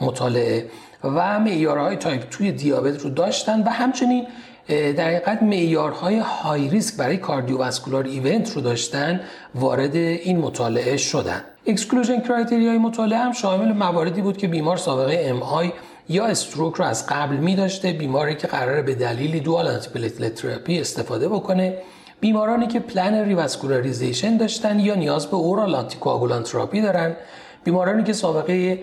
مطالعه 0.00 0.70
و 1.04 1.40
معیارهای 1.40 1.96
type 1.96 2.28
two 2.30 2.52
دیابت 2.52 3.00
رو 3.00 3.10
داشتن 3.10 3.62
و 3.62 3.68
همچنین 3.68 4.26
در 4.70 5.04
حقیقت 5.04 5.42
معیارهای 5.42 6.18
high 6.18 6.68
risk 6.68 6.96
برای 6.96 7.16
cardiovascular 7.16 8.04
event 8.04 8.52
رو 8.52 8.60
داشتن 8.60 9.20
وارد 9.54 9.96
این 9.96 10.38
مطالعه 10.38 10.96
شدن. 10.96 11.44
exclusion 11.66 12.20
criteria 12.20 12.72
ی 12.72 12.78
مطالعه 12.78 13.18
هم 13.18 13.32
شامل 13.32 13.72
مواردی 13.72 14.20
بود 14.20 14.36
که 14.36 14.48
بیمار 14.48 14.76
سابقه 14.76 15.24
MI 15.24 15.72
یا 16.08 16.26
stroke 16.26 16.74
رو 16.74 16.84
از 16.84 17.06
قبل 17.06 17.36
می 17.36 17.56
داشته 17.56 17.92
بیماری 17.92 18.34
که 18.34 18.46
قراره 18.46 18.82
به 18.82 18.94
دلیلی 18.94 19.40
dual 19.40 19.68
antiplatelet 19.68 20.34
therapy 20.34 20.80
استفاده 20.80 21.28
بکنه 21.28 21.78
بیمارانی 22.20 22.66
که 22.66 22.80
plan 22.80 23.24
revascularization 23.24 24.36
داشتن 24.36 24.80
یا 24.80 24.94
نیاز 24.94 25.26
به 25.26 25.36
oral 25.36 25.74
anticoagulant 25.74 26.42
therapy 26.42 26.80
دارن 26.80 27.16
بیمارانی 27.64 28.04
که 28.04 28.12
سابقه 28.12 28.78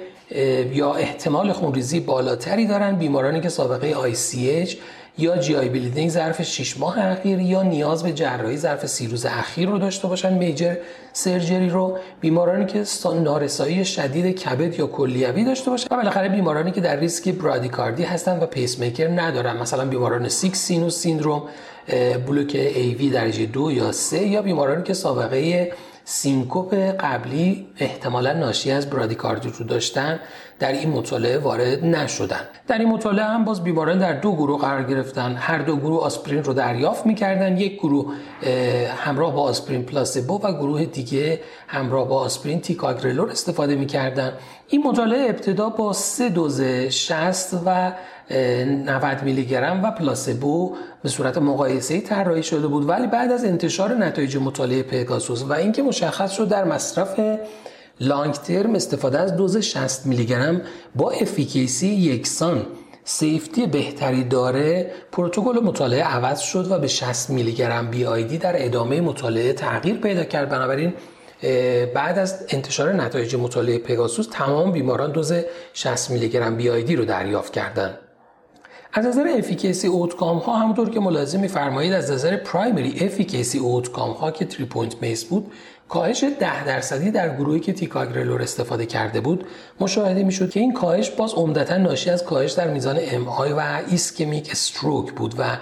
یا 0.74 0.94
احتمال 0.94 1.52
خونریزی 1.52 2.00
بالاتری 2.00 2.66
دارن 2.66 2.96
بیمارانی 2.96 3.42
که 3.42 3.50
سابقه 3.50 4.14
ICH 4.14 4.76
یا 5.20 5.38
GI 5.38 5.56
bleeding 5.56 6.10
ظرف 6.10 6.42
6 6.42 6.78
ماه 6.78 7.00
اخیر 7.00 7.40
یا 7.40 7.64
نیاز 7.64 8.04
به 8.04 8.12
جراحی 8.14 8.58
ظرف 8.58 8.86
30 8.86 9.08
روز 9.08 9.26
اخیر 9.26 9.70
رو 9.70 9.78
داشته 9.78 10.08
باشن. 10.08 10.34
major 10.34 10.76
surgery 11.14 11.70
رو 11.70 11.98
بیمارانی 12.22 12.66
که 12.66 12.84
نارسایی 13.24 13.86
شدید 13.86 14.26
کبد 14.40 14.80
یا 14.80 14.88
کلیوی 14.88 15.44
داشته 15.44 15.70
باشن. 15.72 15.88
و 15.92 15.96
بالاخره 15.96 16.30
بیمارانی 16.30 16.72
که 16.72 16.82
در 16.82 16.96
ریسک 16.96 17.30
برادیکاردی 17.30 18.04
هستن 18.04 18.40
و 18.40 18.46
پیس 18.46 18.80
میکر 18.80 19.08
ندارن. 19.08 19.58
مثلا 19.58 19.86
بیماران 19.86 20.30
sick 20.30 20.60
sinus 20.60 21.00
syndrome 21.00 21.44
بلوک 22.28 22.56
AV 22.56 23.10
درجه 23.10 23.46
دو 23.46 23.72
یا 23.72 23.92
سه 23.92 24.28
یا 24.28 24.42
بیمارانی 24.42 24.84
که 24.84 24.94
سابقه 24.94 25.72
سینکوپ 26.10 26.74
قبلی 27.00 27.68
احتمالا 27.78 28.34
ناشی 28.34 28.72
از 28.72 28.90
برادیکاردی 28.90 29.50
رو 29.60 29.66
داشتن 29.66 30.20
در 30.60 30.72
این 30.72 30.90
مطالعه 30.90 31.38
وارد 31.38 31.86
نشدن. 31.86 32.40
در 32.68 32.78
این 32.78 32.90
مطالعه 32.90 33.26
هم 33.26 33.46
باز 33.46 33.64
بیماران 33.64 34.00
در 34.00 34.14
دو 34.14 34.36
گروه 34.36 34.62
قرار 34.62 34.84
گرفتن. 34.84 35.36
هر 35.36 35.58
دو 35.58 35.78
گروه 35.78 36.04
آسپرین 36.04 36.44
رو 36.44 36.54
دریافت 36.54 37.06
می‌کردن. 37.06 37.58
یک 37.58 37.74
گروه 37.80 38.14
همراه 38.98 39.34
با 39.34 39.42
آسپرین 39.42 39.84
پلاسبو 39.84 40.42
و 40.44 40.54
گروه 40.54 40.86
دیگه 40.86 41.40
همراه 41.68 42.08
با 42.08 42.20
آسپرین 42.20 42.62
تیکاگرلور 42.62 43.32
استفاده 43.32 43.76
می‌کردن. 43.76 44.34
این 44.68 44.84
مطالعه 44.88 45.30
ابتدا 45.30 45.70
با 45.70 45.94
سه 45.94 46.30
دوز 46.30 46.62
60 46.62 47.54
و 47.66 47.92
90 48.32 49.24
میلی 49.24 49.46
گرم 49.46 49.84
و 49.84 49.92
پلاسبو 49.92 50.76
به 51.04 51.10
صورت 51.10 51.38
مقایسه 51.38 52.02
طراحی 52.02 52.44
شده 52.44 52.68
بود. 52.68 52.90
ولی 52.90 53.08
بعد 53.08 53.32
از 53.32 53.46
انتشار 53.46 53.94
نتایج 53.94 54.38
مطالعه 54.38 54.84
پگاسوس 54.84 55.44
و 55.44 55.54
اینکه 55.54 55.84
مشخص 55.84 56.32
شد 56.32 56.48
در 56.48 56.64
مصرف 56.64 57.20
long 58.00 58.34
term 58.34 58.76
استفاده 58.76 59.20
از 59.20 59.36
دوز 59.36 59.58
60 59.58 60.06
میلی 60.06 60.26
گرم 60.26 60.62
با 60.96 61.12
efficacy 61.12 61.88
یکسان 61.88 62.66
safety 63.04 63.66
بهتری 63.66 64.24
داره 64.24 64.92
پروتکل 65.12 65.60
مطالعه 65.64 66.04
عوض 66.04 66.40
شد 66.40 66.72
و 66.72 66.80
به 66.80 66.88
60 66.88 67.30
میلی 67.30 67.54
گرم 67.54 67.90
BID 67.90 68.38
در 68.38 68.66
ادامه 68.66 69.02
مطالعه 69.02 69.54
تغییر 69.54 69.96
پیدا 69.98 70.24
کرد. 70.24 70.50
بنابراین 70.50 70.94
بعد 71.94 72.20
از 72.20 72.46
انتشار 72.50 72.94
نتایج 72.94 73.36
مطالعه 73.36 73.78
پگاسوس 73.78 74.28
تمام 74.32 74.72
بیماران 74.72 75.12
دوز 75.12 75.34
60 75.74 76.12
میلی 76.12 76.30
گرم 76.30 76.58
BID 76.58 76.96
رو 76.96 77.06
دریافت 77.06 77.54
کردند. 77.54 77.98
از 78.98 79.06
نظر 79.06 79.28
efficacy 79.38 79.88
outcome 79.88 80.38
ها 80.38 80.58
همونطور 80.58 80.90
که 80.90 81.00
ملاحظه 81.00 81.38
میفرمایید 81.38 81.94
از 81.94 82.12
نظر 82.12 82.38
primary 82.38 83.06
efficacy 83.06 83.60
outcome 83.60 84.12
ها 84.12 84.32
که 84.32 84.48
3 84.50 84.66
point 84.66 85.02
MACE 85.02 85.26
بود 85.26 85.52
کاهش 85.90 86.24
10 86.40 86.66
درصدی 86.66 87.12
در 87.12 87.36
گروهی 87.36 87.60
که 87.60 87.74
تیکاگرلور 87.74 88.42
استفاده 88.42 88.86
کرده 88.86 89.22
بود. 89.22 89.46
مشاهده 89.80 90.24
می‌شد 90.24 90.50
که 90.50 90.60
این 90.60 90.74
کاهش 90.74 91.10
باز 91.10 91.34
عمدتا 91.34 91.78
ناشی 91.78 92.10
از 92.10 92.24
کاهش 92.24 92.52
در 92.52 92.68
میزان 92.68 92.98
MI 93.02 93.52
و 93.52 93.82
ischemic 93.88 94.50
stroke 94.52 95.12
بود 95.12 95.36
و 95.38 95.58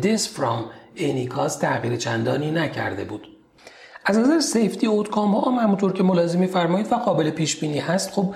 death 0.00 0.28
from 0.28 0.64
any 0.96 1.19
cause 1.19 1.58
تغییر 1.58 1.96
چندانی 1.96 2.50
نکرده 2.50 3.04
بود. 3.04 3.37
از 4.10 4.18
نظر 4.18 4.40
safety 4.40 4.86
outcome 4.86 5.34
ها 5.34 5.50
هم 5.50 5.58
همونطور 5.58 5.92
که 5.92 6.02
ملاحظه 6.02 6.38
میفرمایید 6.38 6.92
و 6.92 6.94
قابل 6.94 7.30
پیش 7.30 7.56
بینی 7.56 7.78
هست 7.78 8.10
خب 8.10 8.34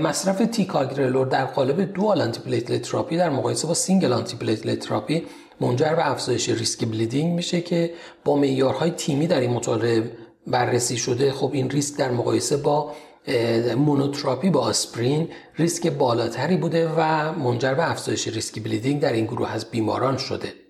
مصرف 0.00 0.38
تیکاگرلور 0.38 1.26
در 1.26 1.44
قالب 1.44 1.92
dual 1.92 2.20
anti 2.20 2.60
therapy 2.60 3.16
در 3.16 3.30
مقایسه 3.30 3.68
با 3.68 3.74
single 3.74 4.12
anti 4.12 4.76
therapy 4.76 5.26
منجر 5.60 5.94
به 5.94 6.10
افزایش 6.10 6.48
ریسک 6.48 6.84
bleeding 6.84 7.34
میشه 7.34 7.60
که 7.60 7.90
با 8.24 8.36
معیارهای 8.36 8.90
TIMI 8.90 9.26
در 9.26 9.40
این 9.40 9.50
مطالعه 9.50 10.10
بررسی 10.46 10.96
شده. 10.96 11.32
خب 11.32 11.50
این 11.52 11.70
ریسک 11.70 11.98
در 11.98 12.10
مقایسه 12.10 12.56
با 12.56 12.92
monotherapy 13.76 14.50
با 14.50 14.60
آسپرین 14.60 15.28
ریسک 15.58 15.86
بالاتری 15.86 16.56
بوده 16.56 16.88
و 16.96 17.32
منجر 17.32 17.74
به 17.74 17.90
افزایش 17.90 18.28
ریسک 18.28 18.62
bleeding 18.62 19.00
در 19.00 19.12
این 19.12 19.24
گروه 19.24 19.52
از 19.52 19.70
بیماران 19.70 20.16
شده. 20.16 20.67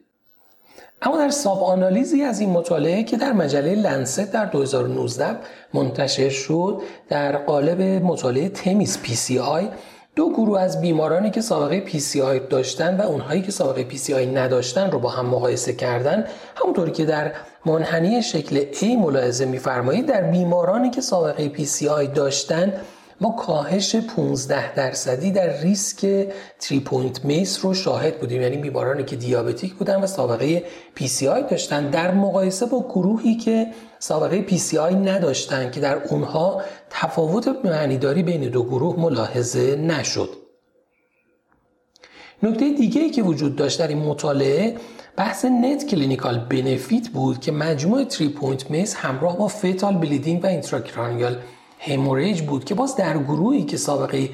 اما 1.02 1.18
در 1.18 1.30
sub 1.30 1.62
آنالیزی 1.62 2.22
از 2.22 2.40
این 2.40 2.50
مطالعه 2.50 3.02
که 3.02 3.16
در 3.16 3.32
مجله 3.32 3.74
لنست 3.74 4.32
در 4.32 4.44
2019 4.44 5.36
منتشر 5.74 6.28
شد 6.28 6.82
در 7.08 7.36
قالب 7.36 7.82
مطالعه 7.82 8.48
THEMIS 8.48 9.02
PCI 9.02 9.68
دو 10.16 10.30
گروه 10.30 10.60
از 10.60 10.80
بیمارانی 10.80 11.30
که 11.30 11.40
سابقه 11.40 11.80
PCI 11.80 12.40
داشتن 12.40 12.96
و 12.96 13.02
اونهایی 13.02 13.42
که 13.42 13.50
سابقه 13.50 13.84
PCI 13.84 14.26
نداشتن 14.26 14.90
رو 14.90 14.98
با 14.98 15.08
هم 15.08 15.26
مقایسه 15.26 15.72
کردن. 15.72 16.24
همونطوری 16.56 16.92
که 16.92 17.04
در 17.04 17.32
منحنی 17.66 18.22
شکل 18.22 18.72
A 18.72 18.84
ملاحظه 18.84 19.44
میفرمایید 19.44 20.06
در 20.06 20.22
بیمارانی 20.22 20.90
که 20.90 21.00
سابقه 21.00 21.48
PCI 21.48 22.06
داشتن 22.06 22.72
ما 23.20 23.30
کاهش 23.30 23.96
15 23.96 24.74
درصدی 24.74 25.30
در 25.30 25.60
ریسک 25.60 26.28
three 26.60 26.80
point 26.80 27.24
MACE 27.24 27.64
رو 27.64 27.74
شاهد 27.74 28.20
بودیم. 28.20 28.42
یعنی 28.42 28.56
بیمارانی 28.56 29.04
که 29.04 29.16
diabetic 29.16 29.74
بودن 29.74 30.00
و 30.00 30.06
سابقه 30.06 30.64
PCI 30.94 31.42
داشتن 31.50 31.90
در 31.90 32.14
مقایسه 32.14 32.66
با 32.66 32.80
گروهی 32.88 33.36
که 33.36 33.66
سابقه 33.98 34.42
PCI 34.42 34.94
نداشتن 34.94 35.70
که 35.70 35.80
در 35.80 36.02
اونها 36.02 36.62
تفاوت 36.90 37.48
معنیداری 37.64 38.22
بین 38.22 38.40
دو 38.40 38.64
گروه 38.64 39.00
ملاحظه 39.00 39.76
نشد. 39.76 40.28
نکته 42.42 42.70
دیگه 42.70 43.00
ای 43.00 43.10
که 43.10 43.22
وجود 43.22 43.56
داشت 43.56 43.78
در 43.78 43.88
این 43.88 43.98
مطالعه 43.98 44.76
بحث 45.16 45.44
net 45.44 45.86
clinical 45.86 46.38
benefit 46.38 47.08
بود 47.08 47.40
که 47.40 47.52
مجموع 47.52 48.04
three 48.04 48.28
point 48.28 48.70
MACE 48.70 48.94
همراه 48.94 49.38
با 49.38 49.48
fatal 49.48 49.94
bleeding 49.94 50.44
و 50.44 50.46
intracranial 50.46 51.36
hemorrhage 51.78 52.42
بود 52.42 52.64
که 52.64 52.74
باز 52.74 52.96
در 52.96 53.18
گروهی 53.18 53.64
که 53.64 53.76
سابقه 53.76 54.30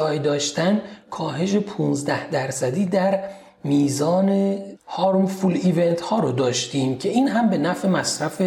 PCI 0.00 0.18
داشتن 0.18 0.82
کاهش 1.10 1.56
15 1.56 2.30
درصدی 2.30 2.86
در 2.86 3.24
میزان 3.64 4.58
harmful 4.86 5.58
event 5.62 6.00
ها 6.00 6.18
رو 6.18 6.32
داشتیم 6.32 6.98
که 6.98 7.08
این 7.08 7.28
هم 7.28 7.50
به 7.50 7.58
نفع 7.58 7.88
مصرف 7.88 8.42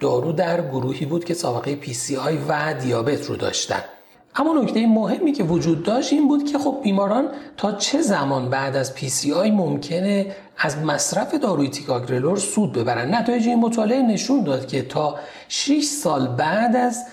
دارو 0.00 0.32
در 0.32 0.60
گروهی 0.60 1.06
بود 1.06 1.24
که 1.24 1.34
سابقه 1.34 1.78
PCI 2.24 2.38
و 2.48 2.74
دیابت 2.74 3.26
رو 3.26 3.36
داشتن. 3.36 3.82
اما 4.36 4.62
نکته 4.62 4.86
مهمی 4.86 5.32
که 5.32 5.44
وجود 5.44 5.82
داشت 5.82 6.12
این 6.12 6.28
بود 6.28 6.52
که 6.52 6.58
خب 6.58 6.80
بیماران 6.82 7.28
تا 7.56 7.72
چه 7.72 8.02
زمان 8.02 8.50
بعد 8.50 8.76
از 8.76 8.94
آی 9.36 9.50
ممکنه 9.50 10.26
از 10.58 10.78
مصرف 10.78 11.34
داروی 11.34 11.68
تیکاگرلور 11.68 12.36
سود 12.36 12.72
ببرن؟ 12.72 13.14
نتایج 13.14 13.46
این 13.46 13.58
مطالعه 13.58 14.02
نشون 14.02 14.44
داد 14.44 14.66
که 14.66 14.82
تا 14.82 15.16
6 15.48 15.84
سال 15.84 16.26
بعد 16.26 16.76
از 16.76 17.04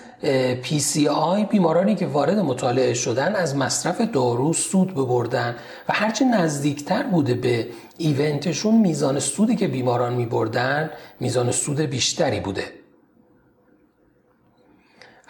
PCI 0.62 1.48
بیمارانی 1.50 1.94
که 1.94 2.06
وارد 2.06 2.38
مطالعه 2.38 2.94
شدن 2.94 3.34
از 3.34 3.56
مصرف 3.56 4.00
دارو 4.00 4.52
سود 4.52 4.94
ببردن 4.94 5.56
و 5.88 5.92
هرچه 5.92 6.24
نزدیکتر 6.24 7.02
بوده 7.02 7.34
به 7.34 7.68
ایونتشون 7.98 8.74
میزان 8.74 9.18
سودی 9.18 9.56
که 9.56 9.68
بیماران 9.68 10.14
میبردن 10.14 10.90
میزان 11.20 11.52
سود 11.52 11.80
بیشتری 11.80 12.40
بوده. 12.40 12.64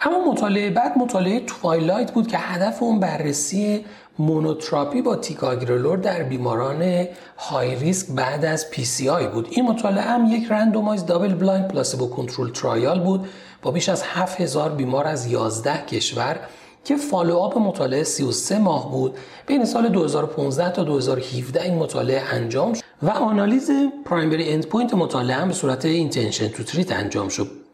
اما 0.01 0.31
مطالعه 0.31 0.69
بعد 0.69 0.97
مطالعه 0.97 1.39
TWILIGHT 1.39 2.11
بود 2.11 2.27
که 2.27 2.37
هدف 2.37 2.83
اون 2.83 2.99
بررسی 2.99 3.85
monotherapy 4.19 5.01
با 5.01 5.15
تیکاگرلور 5.15 5.97
در 5.97 6.23
بیماران 6.23 7.07
high 7.37 7.75
risk 7.75 8.07
بعد 8.15 8.45
از 8.45 8.69
PCI 8.69 9.27
بود. 9.27 9.47
این 9.51 9.65
مطالعه 9.65 10.03
هم 10.03 10.25
یک 10.25 10.47
randomized 10.51 11.05
double 11.05 11.33
blind 11.33 11.67
placebo 11.67 12.09
control 12.09 12.49
trial 12.49 12.99
بود 12.99 13.27
با 13.61 13.71
بیش 13.71 13.89
از 13.89 14.03
7000 14.03 14.69
بیمار 14.69 15.07
از 15.07 15.31
11 15.31 15.85
کشور 15.85 16.39
که 16.83 16.95
follow-up 16.95 17.57
مطالعه 17.57 18.03
33 18.03 18.59
ماه 18.59 18.91
بود. 18.91 19.15
بین 19.47 19.65
سال 19.65 19.89
2015 19.89 20.71
تا 20.71 20.83
2017 20.83 21.63
این 21.63 21.75
مطالعه 21.75 22.21
انجام 22.33 22.73
شد 22.73 22.83
و 23.01 23.09
آنالیز 23.09 23.71
primary 24.05 24.53
endpoint 24.53 24.93
مطالعه 24.93 25.37
هم 25.37 25.47
به 25.47 25.53
صورت 25.53 25.85
intention 25.85 26.47
to 26.47 26.63
treat 26.63 26.91
انجام 26.91 27.29
شد. 27.29 27.66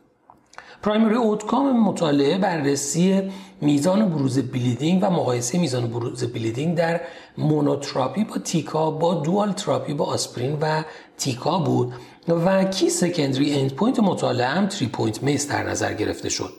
primary 0.83 1.15
outcome 1.15 1.79
مطالعه 1.79 2.37
بررسی 2.37 3.31
میزان 3.61 4.09
بروز 4.09 4.39
bleeding 4.39 5.03
و 5.03 5.09
مقایسه 5.09 5.59
میزان 5.59 5.87
بروز 5.87 6.23
bleeding 6.23 6.77
در 6.77 7.01
monotherapy 7.37 8.23
با 8.23 8.37
تیکا 8.37 8.91
با 8.91 9.13
dual 9.13 9.51
therapy 9.51 9.93
با 9.93 10.05
آسپرین 10.05 10.57
و 10.61 10.83
تیکا 11.17 11.59
بود 11.59 11.93
و 12.27 12.63
key 12.63 12.89
secondary 12.89 13.59
endpoint 13.59 13.99
مطالعه 13.99 14.47
هم 14.47 14.69
3 14.69 14.85
point 14.85 15.23
MACE 15.23 15.49
در 15.49 15.69
نظر 15.69 15.93
گرفته 15.93 16.29
شد. 16.29 16.53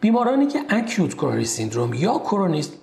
بیمارانی 0.00 0.46
که 0.46 0.58
acute 0.68 1.14
coronary 1.14 1.44
syndrome 1.44 1.94
یا 1.94 2.18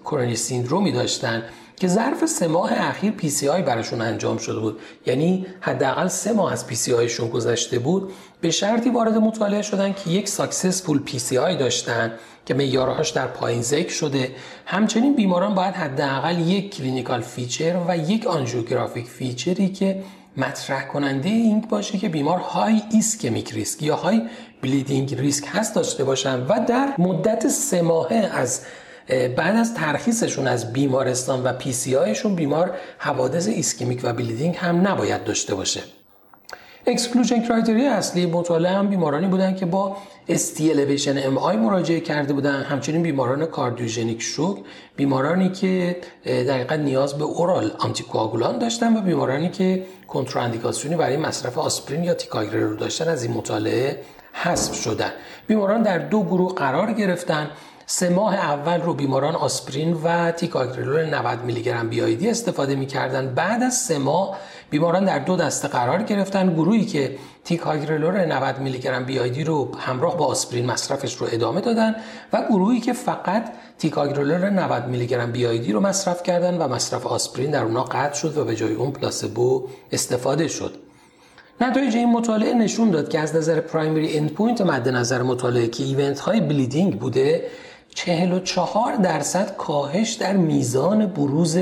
chronic 0.06 0.36
syndrome 0.36 0.85
ی 0.85 0.92
داشتن 0.92 1.44
که 1.76 1.88
ظرف 1.88 2.26
سه 2.26 2.48
ماه 2.48 2.72
اخیر 2.74 3.12
PCI 3.12 3.62
براشون 3.62 4.02
انجام 4.02 4.38
شده 4.38 4.60
بود. 4.60 4.80
یعنی 5.06 5.46
حداقل 5.62 6.08
سه 6.08 6.34
ماه 6.34 6.52
از 6.52 6.68
PCI 6.68 6.94
شون 6.94 7.30
گذشته 7.30 7.80
بود 7.80 8.12
به 8.42 8.52
شرطی 8.52 8.90
وارد 8.90 9.14
مطالعه 9.14 9.62
شدن 9.62 9.94
که 9.94 10.10
یک 10.10 10.30
successful 10.30 11.00
PCI 11.00 11.58
داشتن 11.58 12.12
که 12.46 12.54
معیارهاش 12.54 13.10
در 13.10 13.28
پایین 13.28 13.62
ذکر 13.62 13.94
شده. 13.94 14.32
همچنین 14.66 15.16
بیماران 15.16 15.56
باید 15.56 15.76
حداقل 15.76 16.40
یک 16.40 16.76
clinical 16.76 17.22
feature 17.22 17.76
و 17.88 17.98
یک 17.98 18.28
angiographic 18.28 19.06
feature 19.08 19.62
ی 19.62 19.70
که 19.70 20.04
مطرح 20.38 20.88
کننده 20.88 21.30
این 21.30 21.62
باشه 21.62 21.98
که 21.98 22.10
بیمار 22.10 22.40
high 22.40 22.82
ischemic 22.92 23.54
risk 23.54 23.84
یا 23.84 23.96
high 23.96 24.22
bleeding 24.62 25.16
risk 25.16 25.46
هست 25.52 25.76
داشته 25.76 26.04
باشن 26.04 26.46
و 26.48 26.66
در 26.68 26.94
مدت 26.98 27.48
سه 27.48 27.82
ماهه 27.82 28.16
از 28.16 28.62
بعد 29.08 29.56
از 29.56 29.74
ترخیصشون 29.74 30.48
از 30.48 30.74
بیمارستان 30.74 31.44
و 31.44 31.54
PCI 31.54 31.96
شون 31.96 32.36
بیمار 32.36 32.72
حوادث 32.98 33.48
ischemic 33.48 34.00
و 34.04 34.14
bleeding 34.14 34.56
هم 34.56 34.88
نباید 34.88 35.24
داشته 35.24 35.56
باشه. 35.56 35.82
exclusion 36.88 37.42
criteria 37.42 37.86
اصلی 37.86 38.26
مطالعه 38.26 38.72
هم 38.72 38.88
بیمارانی 38.88 39.28
بودن 39.28 39.56
که 39.56 39.66
با 39.66 39.98
ST 40.30 40.58
elevation 40.58 41.18
MI 41.38 41.56
مراجعه 41.56 42.00
کرده 42.00 42.34
بودن. 42.34 42.62
همچنین 42.62 43.04
بیماران 43.04 43.46
cardiogenic 43.46 44.22
shock 44.22 44.58
بیمارانی 44.96 45.50
که 45.50 45.98
دقیقا 46.26 46.76
نیاز 46.76 47.14
به 47.18 47.24
oral 47.24 47.72
anticoagulant 47.80 48.60
داشتن 48.60 48.98
و 48.98 49.02
بیمارانی 49.02 49.50
که 49.50 49.86
کنتراندیکاسیونی 50.08 50.96
برای 50.98 51.18
مصرف 51.18 51.58
آسپرین 51.58 52.04
یا 52.04 52.16
رو 52.52 52.76
داشتن 52.76 53.08
از 53.08 53.24
این 53.24 53.34
مطالعه 53.34 54.00
حذف 54.34 54.76
شدن. 54.76 55.12
بیماران 55.48 55.82
در 55.82 55.98
دو 55.98 56.24
گروه 56.24 56.54
قرار 56.54 56.94
گرفتن. 56.94 57.50
سه 57.86 58.10
ماه 58.10 58.36
اول 58.36 58.82
رو 58.82 58.94
بیماران 58.94 59.36
آسپرین 59.36 59.94
و 59.94 60.32
تیکاگرلور 60.32 61.06
90 61.06 61.44
میلی 61.46 61.62
گرم 61.62 61.90
BID 61.90 62.30
استفاده 62.30 62.76
می‌کردن. 62.76 63.34
بعد 63.34 63.64
از 63.64 63.74
سه 63.74 63.98
ماه 63.98 64.38
بیماران 64.70 65.06
در 65.06 65.20
دو 65.20 65.36
دسته 65.36 65.68
قرار 65.68 66.04
گرفتن. 66.04 66.54
گروهی 66.54 66.86
که 66.86 67.18
تیکاگرلور 67.44 68.26
90 68.26 68.60
میلی 68.60 68.80
گرم 68.80 69.06
BID 69.06 69.44
رو 69.44 69.76
همراه 69.76 70.18
با 70.18 70.26
آسپرین 70.26 70.66
مصرفش 70.66 71.16
رو 71.16 71.28
ادامه 71.32 71.62
دادن 71.62 71.96
و 72.34 72.42
گروهی 72.50 72.80
که 72.80 72.94
فقط 72.94 73.46
تیکاگرلور 73.78 74.50
90 74.50 74.88
میلی 74.88 75.08
گرم 75.08 75.32
BID 75.32 75.72
رو 75.72 75.80
مصرف 75.80 76.24
کردن 76.24 76.58
و 76.58 76.68
مصرف 76.68 77.06
آسپرین 77.06 77.52
در 77.52 77.64
اونا 77.64 77.84
قطع 77.84 78.14
شد 78.14 78.38
و 78.38 78.46
به 78.46 78.56
جای 78.56 78.74
اون 78.74 78.92
پلاسبو 78.92 79.68
استفاده 79.92 80.48
شد. 80.48 80.76
نتایج 81.62 81.96
این 81.96 82.12
مطالعه 82.12 82.54
نشون 82.54 82.92
داد 82.92 83.10
که 83.10 83.20
از 83.20 83.36
نظر 83.36 83.60
primary 83.60 84.18
endpoint 84.18 84.62
مد 84.62 84.90
نظر 84.90 85.22
مطالعه 85.22 85.68
که 85.68 85.84
event 85.84 86.20
های 86.20 86.42
bleeding 86.42 87.00
بوده 87.00 87.46
44 87.96 88.96
درصد 88.96 89.58
کاهش 89.58 90.14
در 90.14 90.38
میزان 90.38 91.06
بروز 91.06 91.58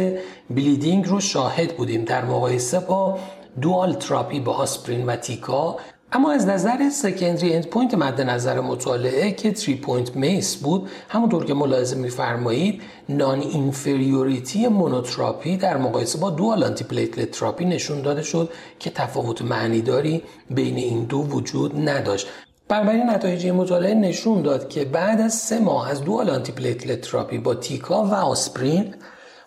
bleeding 0.49 1.07
رو 1.07 1.19
شاهد 1.19 1.77
بودیم. 1.77 2.03
در 2.03 2.25
مقایسه 2.25 2.79
با 2.79 3.19
dual 3.61 3.93
therapy 3.93 4.39
با 4.39 4.53
آسپرین 4.53 5.05
و 5.05 5.15
تیکا. 5.15 5.77
اما 6.11 6.31
از 6.31 6.47
نظر 6.47 6.89
secondary 6.89 7.53
endpoint 7.53 7.93
مد 7.93 8.21
نظر 8.21 8.59
مطالعه 8.59 9.31
که 9.31 9.53
3 9.53 9.75
point 9.75 10.15
MACE 10.15 10.55
بود 10.55 10.89
همونطور 11.09 11.45
که 11.45 11.53
ملاحظه 11.53 11.95
میفرمایید 11.95 12.81
non-inferiority 13.09 14.67
monotherapy 14.67 15.57
در 15.57 15.77
مقایسه 15.77 16.19
با 16.19 16.29
dual 16.29 16.63
antiplatelet 16.63 17.31
therapy 17.31 17.65
نشون 17.65 18.01
داده 18.01 18.21
شد 18.21 18.49
که 18.79 18.89
تفاوت 18.89 19.41
معنیداری 19.41 20.23
بین 20.49 20.75
این 20.75 21.03
دو 21.03 21.17
وجود 21.17 21.89
نداشت. 21.89 22.27
بنابراین 22.71 23.09
نتایج 23.09 23.47
مطالعه 23.47 23.93
نشون 23.93 24.41
داد 24.41 24.69
که 24.69 24.85
بعد 24.85 25.21
از 25.21 25.33
سه 25.33 25.59
ماه 25.59 25.89
از 25.89 26.03
dual 26.03 26.29
antiplatelet 26.29 27.01
therapy 27.01 27.37
با 27.37 27.55
تیکا 27.55 28.03
و 28.03 28.13
آسپرین 28.13 28.95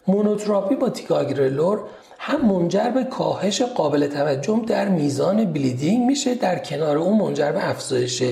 monotherapy 0.06 0.74
با 0.74 0.88
تیکاگرلور 0.88 1.80
هم 2.18 2.46
منجر 2.46 2.90
به 2.90 3.04
کاهش 3.04 3.62
قابل 3.62 4.06
توجه 4.06 4.62
در 4.66 4.88
میزان 4.88 5.52
bleeding 5.52 6.06
میشه 6.06 6.34
در 6.34 6.58
کنار 6.58 6.96
اون 6.96 7.18
منجر 7.18 7.52
به 7.52 7.68
افزایش 7.70 8.22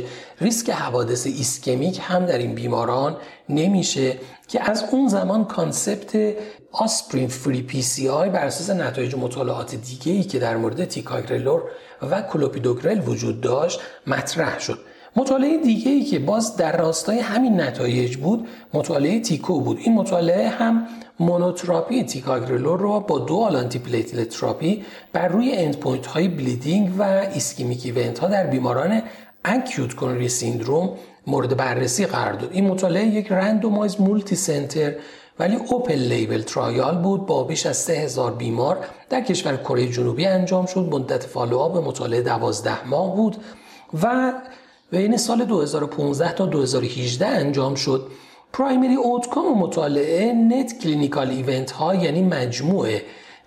ریسک 0.40 0.70
حوادث 0.70 1.26
ischemic 1.26 2.00
هم 2.02 2.26
در 2.26 2.38
این 2.38 2.54
بیماران 2.54 3.16
نمیشه 3.48 4.16
که 4.48 4.70
از 4.70 4.84
اون 4.90 5.08
زمان 5.08 5.44
concept 5.44 6.34
آسپرین 6.72 7.28
free 7.28 7.62
PCI 7.62 8.30
بر 8.30 8.46
اساس 8.46 8.70
نتایج 8.70 9.14
مطالعات 9.14 9.74
دیگه 9.74 10.12
ای 10.12 10.22
که 10.22 10.38
در 10.38 10.56
مورد 10.56 10.84
تیکاگرلور 10.84 11.62
و 12.10 12.22
کلوپیدوگرل 12.22 13.00
وجود 13.08 13.40
داشت 13.40 13.80
مطرح 14.06 14.58
شد. 14.58 14.78
مطالعه 15.16 15.58
دیگه 15.58 15.90
ای 15.90 16.04
که 16.04 16.18
باز 16.18 16.56
در 16.56 16.76
راستای 16.76 17.18
همین 17.18 17.60
نتایج 17.60 18.16
بود 18.16 18.48
مطالعه 18.74 19.20
TICO 19.20 19.60
بود. 19.60 19.78
این 19.78 19.94
مطالعه 19.94 20.48
هم 20.48 20.86
monotherapy 21.20 22.04
تیکاگرلور 22.04 22.78
رو 22.78 23.00
با 23.00 23.18
dual 23.18 23.36
antiplatelet 23.36 24.02
therapy 24.24 24.84
بر 25.12 25.28
روی 25.28 25.52
endpoint 25.52 26.06
های 26.06 26.28
bleeding 26.28 26.92
و 26.98 27.02
ischemic 27.02 27.80
event 27.84 28.18
ها 28.18 28.26
در 28.26 28.46
بیماران 28.46 29.02
acute 29.44 29.94
coronary 29.94 30.28
syndrome 30.28 30.90
مورد 31.26 31.56
بررسی 31.56 32.06
قرار 32.06 32.32
داد. 32.32 32.50
این 32.52 32.68
مطالعه 32.68 33.06
یک 33.06 33.32
randomized 33.32 34.00
multicenter 34.00 34.94
ولی 35.38 35.56
open 35.56 35.94
label 35.94 36.42
trial 36.42 36.98
بود 36.98 37.26
با 37.26 37.44
بیش 37.44 37.66
از 37.66 37.76
3000 37.76 38.34
بیمار 38.34 38.78
در 39.10 39.20
کشور 39.20 39.56
کره 39.56 39.88
جنوبی 39.88 40.26
انجام 40.26 40.66
شد. 40.66 40.88
مدت 40.90 41.22
follow-up 41.22 41.76
مطالعه 41.76 42.22
12 42.22 42.88
ماه 42.88 43.16
بود 43.16 43.36
و 44.02 44.32
بین 44.90 45.16
سال 45.16 45.44
2015 45.44 46.32
تا 46.32 46.46
2018 46.46 47.26
انجام 47.26 47.74
شد. 47.74 48.10
primary 48.52 48.94
outcome 48.94 49.58
مطالعه 49.58 50.32
net 50.32 50.78
clinical 50.78 51.30
event 51.30 51.70
ها 51.70 51.94
یعنی 51.94 52.22
مجموعه 52.22 53.02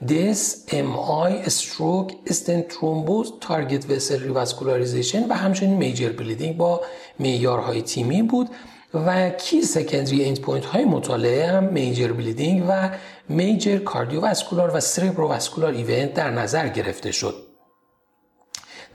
death، 0.10 0.66
MI، 0.72 0.96
stroke، 0.96 2.14
stent 2.28 2.68
thrombosis، 2.68 3.34
target 3.42 3.90
vessel 3.92 4.24
revascularization 4.24 5.28
و 5.28 5.34
همچنین 5.34 5.78
major 5.78 6.10
bleeding 6.10 6.58
با 6.58 6.82
معیارهای 7.20 7.82
TIMI 7.82 8.22
بود. 8.22 8.50
و 8.94 9.30
key 9.30 9.62
secondary 9.62 10.26
endpoint 10.26 10.66
های 10.66 10.86
مطالعه 10.86 11.48
هم 11.48 11.64
major 11.64 12.12
bleeding 12.12 12.66
و 12.70 12.90
major 13.30 13.78
cardiovascular 13.78 14.72
و 14.76 14.80
cerebrovascular 14.80 15.74
event 15.74 16.14
در 16.14 16.32
نظر 16.32 16.68
گرفته 16.68 17.12
شد. 17.12 17.45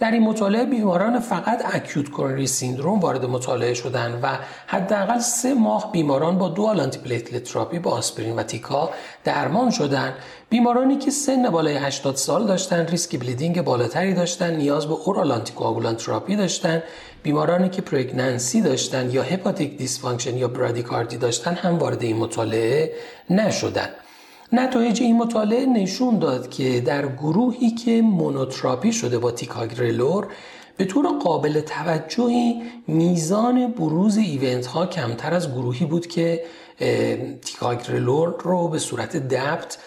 در 0.01 0.11
این 0.11 0.23
مطالعه 0.23 0.65
بیماران 0.65 1.21
فقط 1.21 1.63
acute 1.75 2.11
coronary 2.11 2.47
syndrome 2.47 3.01
وارد 3.01 3.25
مطالعه 3.25 3.75
شدند 3.75 4.19
و 4.23 4.39
حداقل 4.67 5.19
سه 5.19 5.55
ماه 5.55 5.93
بیماران 5.93 6.39
با 6.39 6.49
dual 6.49 6.81
antiplatelet 6.81 7.45
therapy 7.45 7.79
با 7.79 7.91
آسپرین 7.91 8.37
و 8.37 8.43
تیکا 8.43 8.91
درمان 9.25 9.71
شدند 9.71 10.15
بیمارانی 10.51 10.97
که 10.97 11.11
سن 11.11 11.51
بالای 11.51 11.77
80 11.77 12.17
سال 12.17 12.47
داشتن 12.47 12.87
ریسک 12.87 13.21
bleeding 13.21 13.63
بالاتری 13.63 14.15
داشتن 14.15 14.57
نیاز 14.57 14.87
به 14.87 14.95
oral 14.95 15.33
anti 15.33 15.55
therapy 15.99 16.37
داشتن. 16.37 16.83
بیمارانی 17.23 17.69
که 17.69 17.83
pregnancy 17.83 18.61
داشتن 18.61 19.11
یا 19.11 19.23
hepatic 19.23 19.77
dysfunction 19.77 20.37
یا 20.37 20.49
bradycardia 20.49 21.17
داشتن 21.17 21.55
هم 21.55 21.79
وارد 21.79 22.03
این 22.03 22.17
مطالعه 22.17 22.93
نشدند 23.31 23.91
نتایج 24.53 25.03
این 25.03 25.17
مطالعه 25.17 25.67
نشون 25.67 26.19
داد 26.19 26.51
که 26.51 26.81
در 26.81 27.09
گروهی 27.09 27.71
که 27.71 28.03
monotherapy 28.03 28.93
شده 28.93 29.19
با 29.19 29.31
تیکاگرلور 29.31 30.27
به 30.77 30.85
طور 30.85 31.19
قابل 31.19 31.61
توجهی 31.61 32.63
میزان 32.87 33.67
بروز 33.73 34.17
event 34.17 34.67
ها 34.67 34.87
کمتر 34.87 35.35
از 35.35 35.53
گروهی 35.53 35.87
بود 35.87 36.07
که 36.07 36.45
تیکاگرلور 37.43 38.35
رو 38.41 38.69
به 38.69 38.79
صورت 38.79 39.17
DAPT 39.17 39.79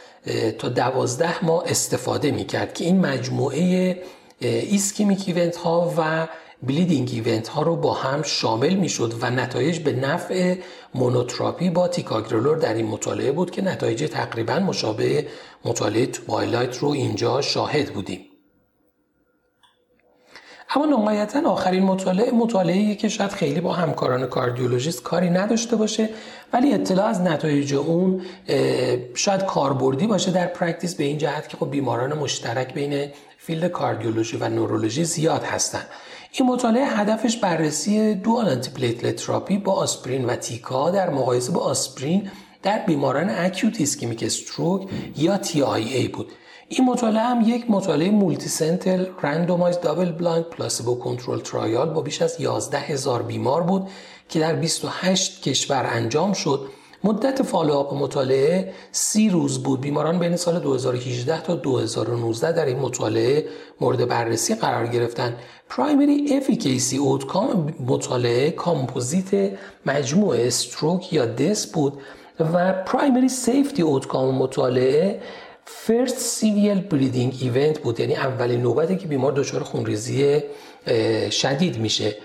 تا 0.57 0.69
دوازده 0.69 1.45
ماه 1.45 1.63
استفاده 1.67 2.31
می 2.31 2.45
کرد 2.45 2.73
که 2.73 2.85
این 2.85 2.99
مجموعه 2.99 4.01
ischemic 4.41 5.23
event 5.27 5.55
ها 5.55 5.93
و 5.97 6.27
bleeding 6.67 7.09
event 7.13 7.47
ها 7.47 7.61
رو 7.61 7.75
با 7.75 7.93
هم 7.93 8.23
شامل 8.23 8.73
می 8.73 8.89
شد 8.89 9.13
و 9.21 9.29
نتایج 9.29 9.79
به 9.79 9.93
نفع 9.93 10.55
monotherapy 10.95 11.69
با 11.69 11.87
تیکاگرلور 11.87 12.57
در 12.57 12.73
این 12.73 12.87
مطالعه 12.87 13.31
بود 13.31 13.51
که 13.51 13.61
نتایج 13.61 14.03
تقریبا 14.03 14.59
مشابه 14.59 15.27
مطالعه 15.65 16.05
TWILIGHT 16.05 16.77
رو 16.77 16.89
اینجا 16.89 17.41
شاهد 17.41 17.93
بودیم. 17.93 18.25
اما 20.75 20.85
نهایتا 20.85 21.49
آخرین 21.49 21.83
مطالعه 21.83 22.31
مطالعه 22.31 22.95
که 22.95 23.09
شاید 23.09 23.31
خیلی 23.31 23.61
با 23.61 23.73
همکاران 23.73 24.27
کاردیولوژیست 24.27 25.03
کاری 25.03 25.29
نداشته 25.29 25.75
باشه 25.75 26.09
ولی 26.53 26.73
اطلاع 26.73 27.05
از 27.05 27.21
نتایج 27.21 27.73
اون 27.73 28.21
شاید 29.15 29.45
کاربردی 29.45 30.07
باشه 30.07 30.31
در 30.31 30.47
practice 30.47 30.95
به 30.95 31.03
این 31.03 31.17
جهت 31.17 31.49
که 31.49 31.57
خب 31.57 31.71
بیماران 31.71 32.13
مشترک 32.13 32.73
بین 32.73 33.11
field 33.37 33.71
کاردیولوژی 33.71 34.37
و 34.37 34.49
نورولوژی 34.49 35.03
زیاد 35.05 35.43
هستند 35.43 35.85
این 36.35 36.47
مطالعه 36.47 36.85
هدفش 36.85 37.37
بررسی 37.37 38.15
dual 38.15 38.49
antiplatelet 38.49 39.11
therapy 39.11 39.57
با 39.57 39.73
آسپرین 39.73 40.25
و 40.25 40.35
تیکا 40.35 40.89
در 40.89 41.09
مقایسه 41.09 41.51
با 41.51 41.61
آسپرین 41.61 42.31
در 42.63 42.79
بیماران 42.79 43.29
acute 43.29 43.79
ischemic 43.79 44.23
stroke 44.23 44.87
یا 45.17 45.39
TIA 45.75 46.07
بود. 46.07 46.31
این 46.67 46.85
مطالعه 46.87 47.23
هم 47.23 47.41
یک 47.45 47.65
مطالعه 47.69 48.11
multicenter 48.11 49.07
randomized 49.21 49.79
double 49.79 50.11
blind 50.11 50.45
placebo 50.45 50.95
control 50.95 51.39
trial 51.39 51.89
با 51.89 52.01
بیش 52.01 52.21
از 52.21 52.41
11 52.41 52.77
هزار 52.77 53.23
بیمار 53.23 53.63
بود 53.63 53.87
که 54.29 54.39
در 54.39 54.55
28 54.55 55.41
کشور 55.41 55.85
انجام 55.85 56.33
شد. 56.33 56.69
مدت 57.05 57.41
follow-up 57.41 57.93
مطالعه 57.93 58.73
سی 58.91 59.29
روز 59.29 59.63
بود. 59.63 59.81
بیماران 59.81 60.19
بین 60.19 60.35
سال 60.35 60.59
2018 60.59 61.41
تا 61.41 61.55
2019 61.55 62.51
در 62.51 62.65
این 62.65 62.79
مطالعه 62.79 63.45
مورد 63.81 64.07
بررسی 64.07 64.55
قرار 64.55 64.87
گرفتن. 64.87 65.35
primary 65.69 66.37
efficacy 66.37 66.97
outcome 66.97 67.73
مطالعه 67.87 68.51
کامپوزیت 68.51 69.51
مجموع 69.85 70.35
stroke 70.39 71.13
یا 71.13 71.25
death 71.25 71.67
بود 71.67 71.93
و 72.39 72.73
primary 72.73 73.29
safety 73.29 73.81
outcome 73.81 74.35
مطالعه 74.35 75.21
first 75.65 76.17
severe 76.17 76.79
bleeding 76.79 77.37
event 77.41 77.79
بود. 77.79 77.99
یعنی 77.99 78.15
اولین 78.15 78.61
نوبتی 78.61 78.97
که 78.97 79.07
بیمار 79.07 79.31
دچار 79.31 79.63
خونریزی 79.63 80.41
شدید 81.29 81.77
میشه. 81.77 82.15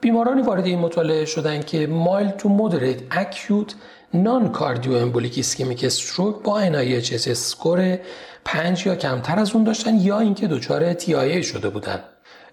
بیمارانی 0.00 0.42
وارد 0.42 0.66
این 0.66 0.78
مطالعه 0.78 1.24
شدن 1.24 1.62
که 1.62 1.86
mild 1.86 2.28
to 2.30 2.48
moderate 2.48 2.98
acute 3.10 3.74
non-cardioembolic 4.14 5.38
ischemic 5.38 5.84
stroke 5.84 6.42
با 6.42 6.62
NIHSS 6.62 7.28
score 7.28 7.98
5 8.44 8.86
یا 8.86 8.94
کمتر 8.94 9.38
از 9.38 9.54
اون 9.54 9.64
داشتن 9.64 9.96
یا 9.96 10.18
اینکه 10.18 10.46
دچار 10.46 10.94
TIA 10.94 11.44
شده 11.44 11.68
بودن. 11.68 12.00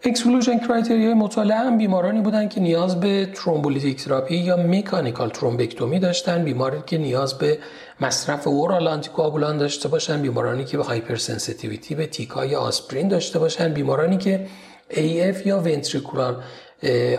exclusion 0.03 0.59
criteria 0.59 1.07
ی 1.07 1.13
مطالعه 1.13 1.57
هم 1.57 1.77
بیمارانی 1.77 2.21
بودند 2.21 2.49
که 2.49 2.61
نیاز 2.61 2.99
به 2.99 3.25
thrombolytic 3.25 4.03
therapy 4.03 4.35
یا 4.35 4.57
mechanical 4.57 5.29
thrombectomy 5.29 5.99
داشتن 5.99 6.43
بیماری 6.43 6.77
که 6.85 6.97
نیاز 6.97 7.37
به 7.37 7.57
مصرف 8.01 8.47
oral 8.47 8.87
anticoagulant 8.87 9.57
داشته 9.57 9.89
باشن 9.89 10.21
بیمارانی 10.21 10.65
که 10.65 10.77
به 10.77 10.83
hypersensitivity 10.83 11.95
به 11.95 12.05
تیکا 12.05 12.45
یا 12.45 12.59
آسپرین 12.59 13.07
داشته 13.07 13.39
باشن 13.39 13.73
بیمارانی 13.73 14.17
که 14.17 14.47
AF 14.91 15.45
یا 15.45 15.59
ventricular 15.59 16.43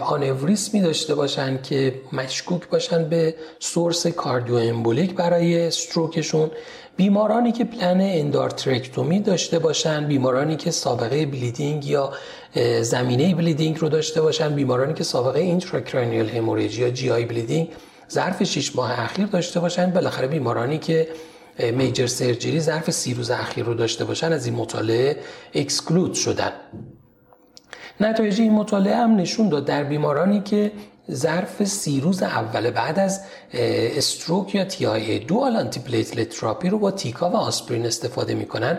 aneurysm 0.01 0.72
ی 0.72 0.81
داشته 0.81 1.15
باشن 1.15 1.63
که 1.63 1.95
مشکوک 2.13 2.69
باشن 2.69 3.09
به 3.09 3.35
source 3.59 4.07
cardioembolic 4.07 5.15
برای 5.15 5.67
stroke 5.67 6.13
شون. 6.13 6.51
بیمارانی 6.97 7.53
که 7.53 7.65
plan 7.65 8.01
endarterectomy 8.01 9.21
داشته 9.21 9.59
باشن 9.59 10.07
بیمارانی 10.07 10.57
که 10.57 10.71
سابقه 10.71 11.27
bleeding 11.27 11.87
یا 11.87 12.13
زمینه 12.81 13.35
bleeding 13.35 13.79
رو 13.79 13.89
داشته 13.89 14.21
باشن 14.21 14.55
بیمارانی 14.55 14.95
که 14.95 15.05
سابقه 15.05 15.41
intracranial 15.41 16.29
hemorrhage 16.29 16.79
یا 16.79 16.91
GI 16.91 17.11
bleeding 17.11 17.69
ظرف 18.11 18.43
6 18.43 18.77
ماه 18.77 19.01
اخیر 19.01 19.27
داشته 19.27 19.61
باشن. 19.61 19.91
بالاخره 19.91 20.27
بیمارانی 20.27 20.79
که 20.79 21.09
major 21.73 22.07
surgery 22.07 22.61
ظرف 22.61 22.91
سی 22.91 23.15
روز 23.15 23.31
اخیر 23.31 23.65
رو 23.65 23.75
داشته 23.75 24.05
باشن 24.05 24.33
از 24.33 24.47
این 24.47 24.55
مطالعه 24.55 25.17
exclude 25.55 26.15
شدن. 26.15 26.53
نتایج 28.01 28.41
این 28.41 28.53
مطالعه 28.53 28.97
هم 28.97 29.17
نشون 29.17 29.49
داد 29.49 29.65
در 29.65 29.85
بیمارانی 29.85 30.41
که 30.41 30.73
ظرف 31.13 31.65
سی 31.65 32.01
روز 32.01 32.23
اول 32.23 32.71
بعد 32.71 32.99
از 32.99 33.21
stroke 33.53 34.55
یا 34.55 34.65
TIA 34.65 35.19
dual 35.19 35.57
antiplatelet 35.57 36.29
therapy 36.29 36.69
رو 36.69 36.79
با 36.79 36.91
تیکا 36.91 37.31
و 37.31 37.37
آسپرین 37.37 37.87
استفاده 37.87 38.35
می‌کنن. 38.35 38.79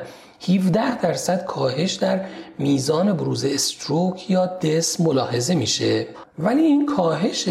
17 0.49 1.01
درصد 1.01 1.45
کاهش 1.45 1.93
در 1.93 2.19
میزان 2.59 3.13
بروز 3.13 3.45
stroke 3.45 4.29
یا 4.29 4.45
death 4.45 5.01
ملاحظه 5.01 5.55
میشه. 5.55 6.07
ولی 6.39 6.61
این 6.61 6.85
کاهش 6.85 7.49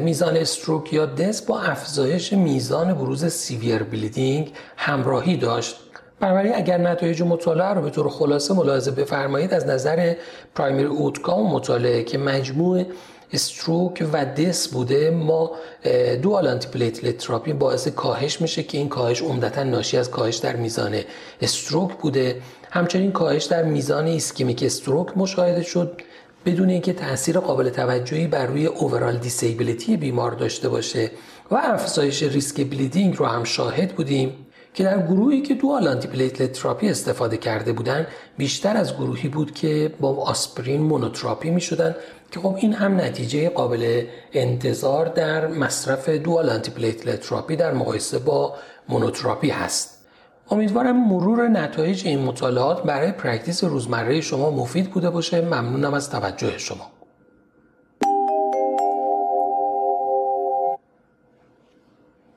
میزان 0.00 0.36
stroke 0.36 0.92
یا 0.92 1.06
death 1.06 1.42
با 1.42 1.60
افزایش 1.60 2.32
میزان 2.32 2.94
بروز 2.94 3.26
severe 3.26 3.82
bleeding 3.82 4.52
همراهی 4.76 5.36
داشت. 5.36 5.76
بنابراین 6.20 6.54
اگر 6.54 6.78
نتایج 6.78 7.22
مطالعه 7.22 7.68
رو 7.68 7.82
به 7.82 7.90
طور 7.90 8.08
خلاصه 8.08 8.54
ملاحظه 8.54 8.90
بفرمایید 8.90 9.54
از 9.54 9.66
نظر 9.66 10.14
primary 10.54 10.84
outcome 10.84 11.52
مطالعه 11.52 12.02
که 12.02 12.18
مجموع 12.18 12.84
stroke 13.32 14.08
و 14.12 14.24
death 14.24 14.68
بوده 14.68 15.10
ما 15.10 15.50
dual 16.22 16.48
antiplatelet 16.48 17.18
therapy 17.18 17.52
باعث 17.52 17.88
کاهش 17.88 18.40
میشه 18.40 18.62
که 18.62 18.78
این 18.78 18.88
کاهش 18.88 19.22
عمدتا 19.22 19.62
ناشی 19.62 19.96
از 19.96 20.10
کاهش 20.10 20.36
در 20.36 20.56
میزان 20.56 21.00
stroke 21.40 21.94
بوده. 21.94 22.42
همچنین 22.70 23.12
کاهش 23.12 23.44
در 23.44 23.62
میزان 23.62 24.06
ischemic 24.06 24.62
stroke 24.62 25.18
مشاهده 25.18 25.62
شد 25.62 26.00
بدون 26.46 26.70
اینکه 26.70 26.92
تاثیر 26.92 27.38
قابل 27.38 27.68
توجهی 27.68 28.26
بر 28.26 28.46
روی 28.46 28.66
overall 28.66 29.16
disability 29.16 29.96
بیمار 29.96 30.30
داشته 30.30 30.68
باشه. 30.68 31.10
و 31.50 31.54
افزایش 31.54 32.22
ریسک 32.22 32.56
bleeding 32.56 33.16
رو 33.16 33.26
هم 33.26 33.44
شاهد 33.44 33.94
بودیم. 33.94 34.46
که 34.78 34.84
در 34.84 35.02
گروهی 35.02 35.42
که 35.42 35.54
dual 35.54 35.88
antiplatelet 35.88 36.52
therapy 36.52 36.88
استفاده 36.88 37.36
کرده 37.36 37.72
بودن 37.72 38.06
بیشتر 38.36 38.76
از 38.76 38.94
گروهی 38.94 39.28
بود 39.28 39.54
که 39.54 39.94
با 40.00 40.24
آسپرین 40.24 40.80
monotherapy 40.80 41.50
می 41.50 41.60
شدن 41.60 41.96
که 42.30 42.40
خب 42.40 42.54
این 42.58 42.72
هم 42.72 43.00
نتیجه 43.00 43.48
قابل 43.48 44.04
انتظار 44.32 45.06
در 45.06 45.46
مصرف 45.46 46.08
dual 46.08 46.50
antiplatelet 46.50 47.20
therapy 47.20 47.56
در 47.56 47.72
مقایسه 47.72 48.18
با 48.18 48.54
monotherapy 48.88 49.50
هست. 49.50 50.06
امیدوارم 50.50 51.08
مرور 51.08 51.48
نتایج 51.48 52.06
این 52.06 52.18
مطالعات 52.18 52.82
برای 52.82 53.12
practice 53.12 53.64
روزمره 53.64 54.20
شما 54.20 54.50
مفید 54.50 54.90
بوده 54.90 55.10
باشه. 55.10 55.40
ممنونم 55.40 55.94
از 55.94 56.10
توجه 56.10 56.58
شما. 56.58 56.97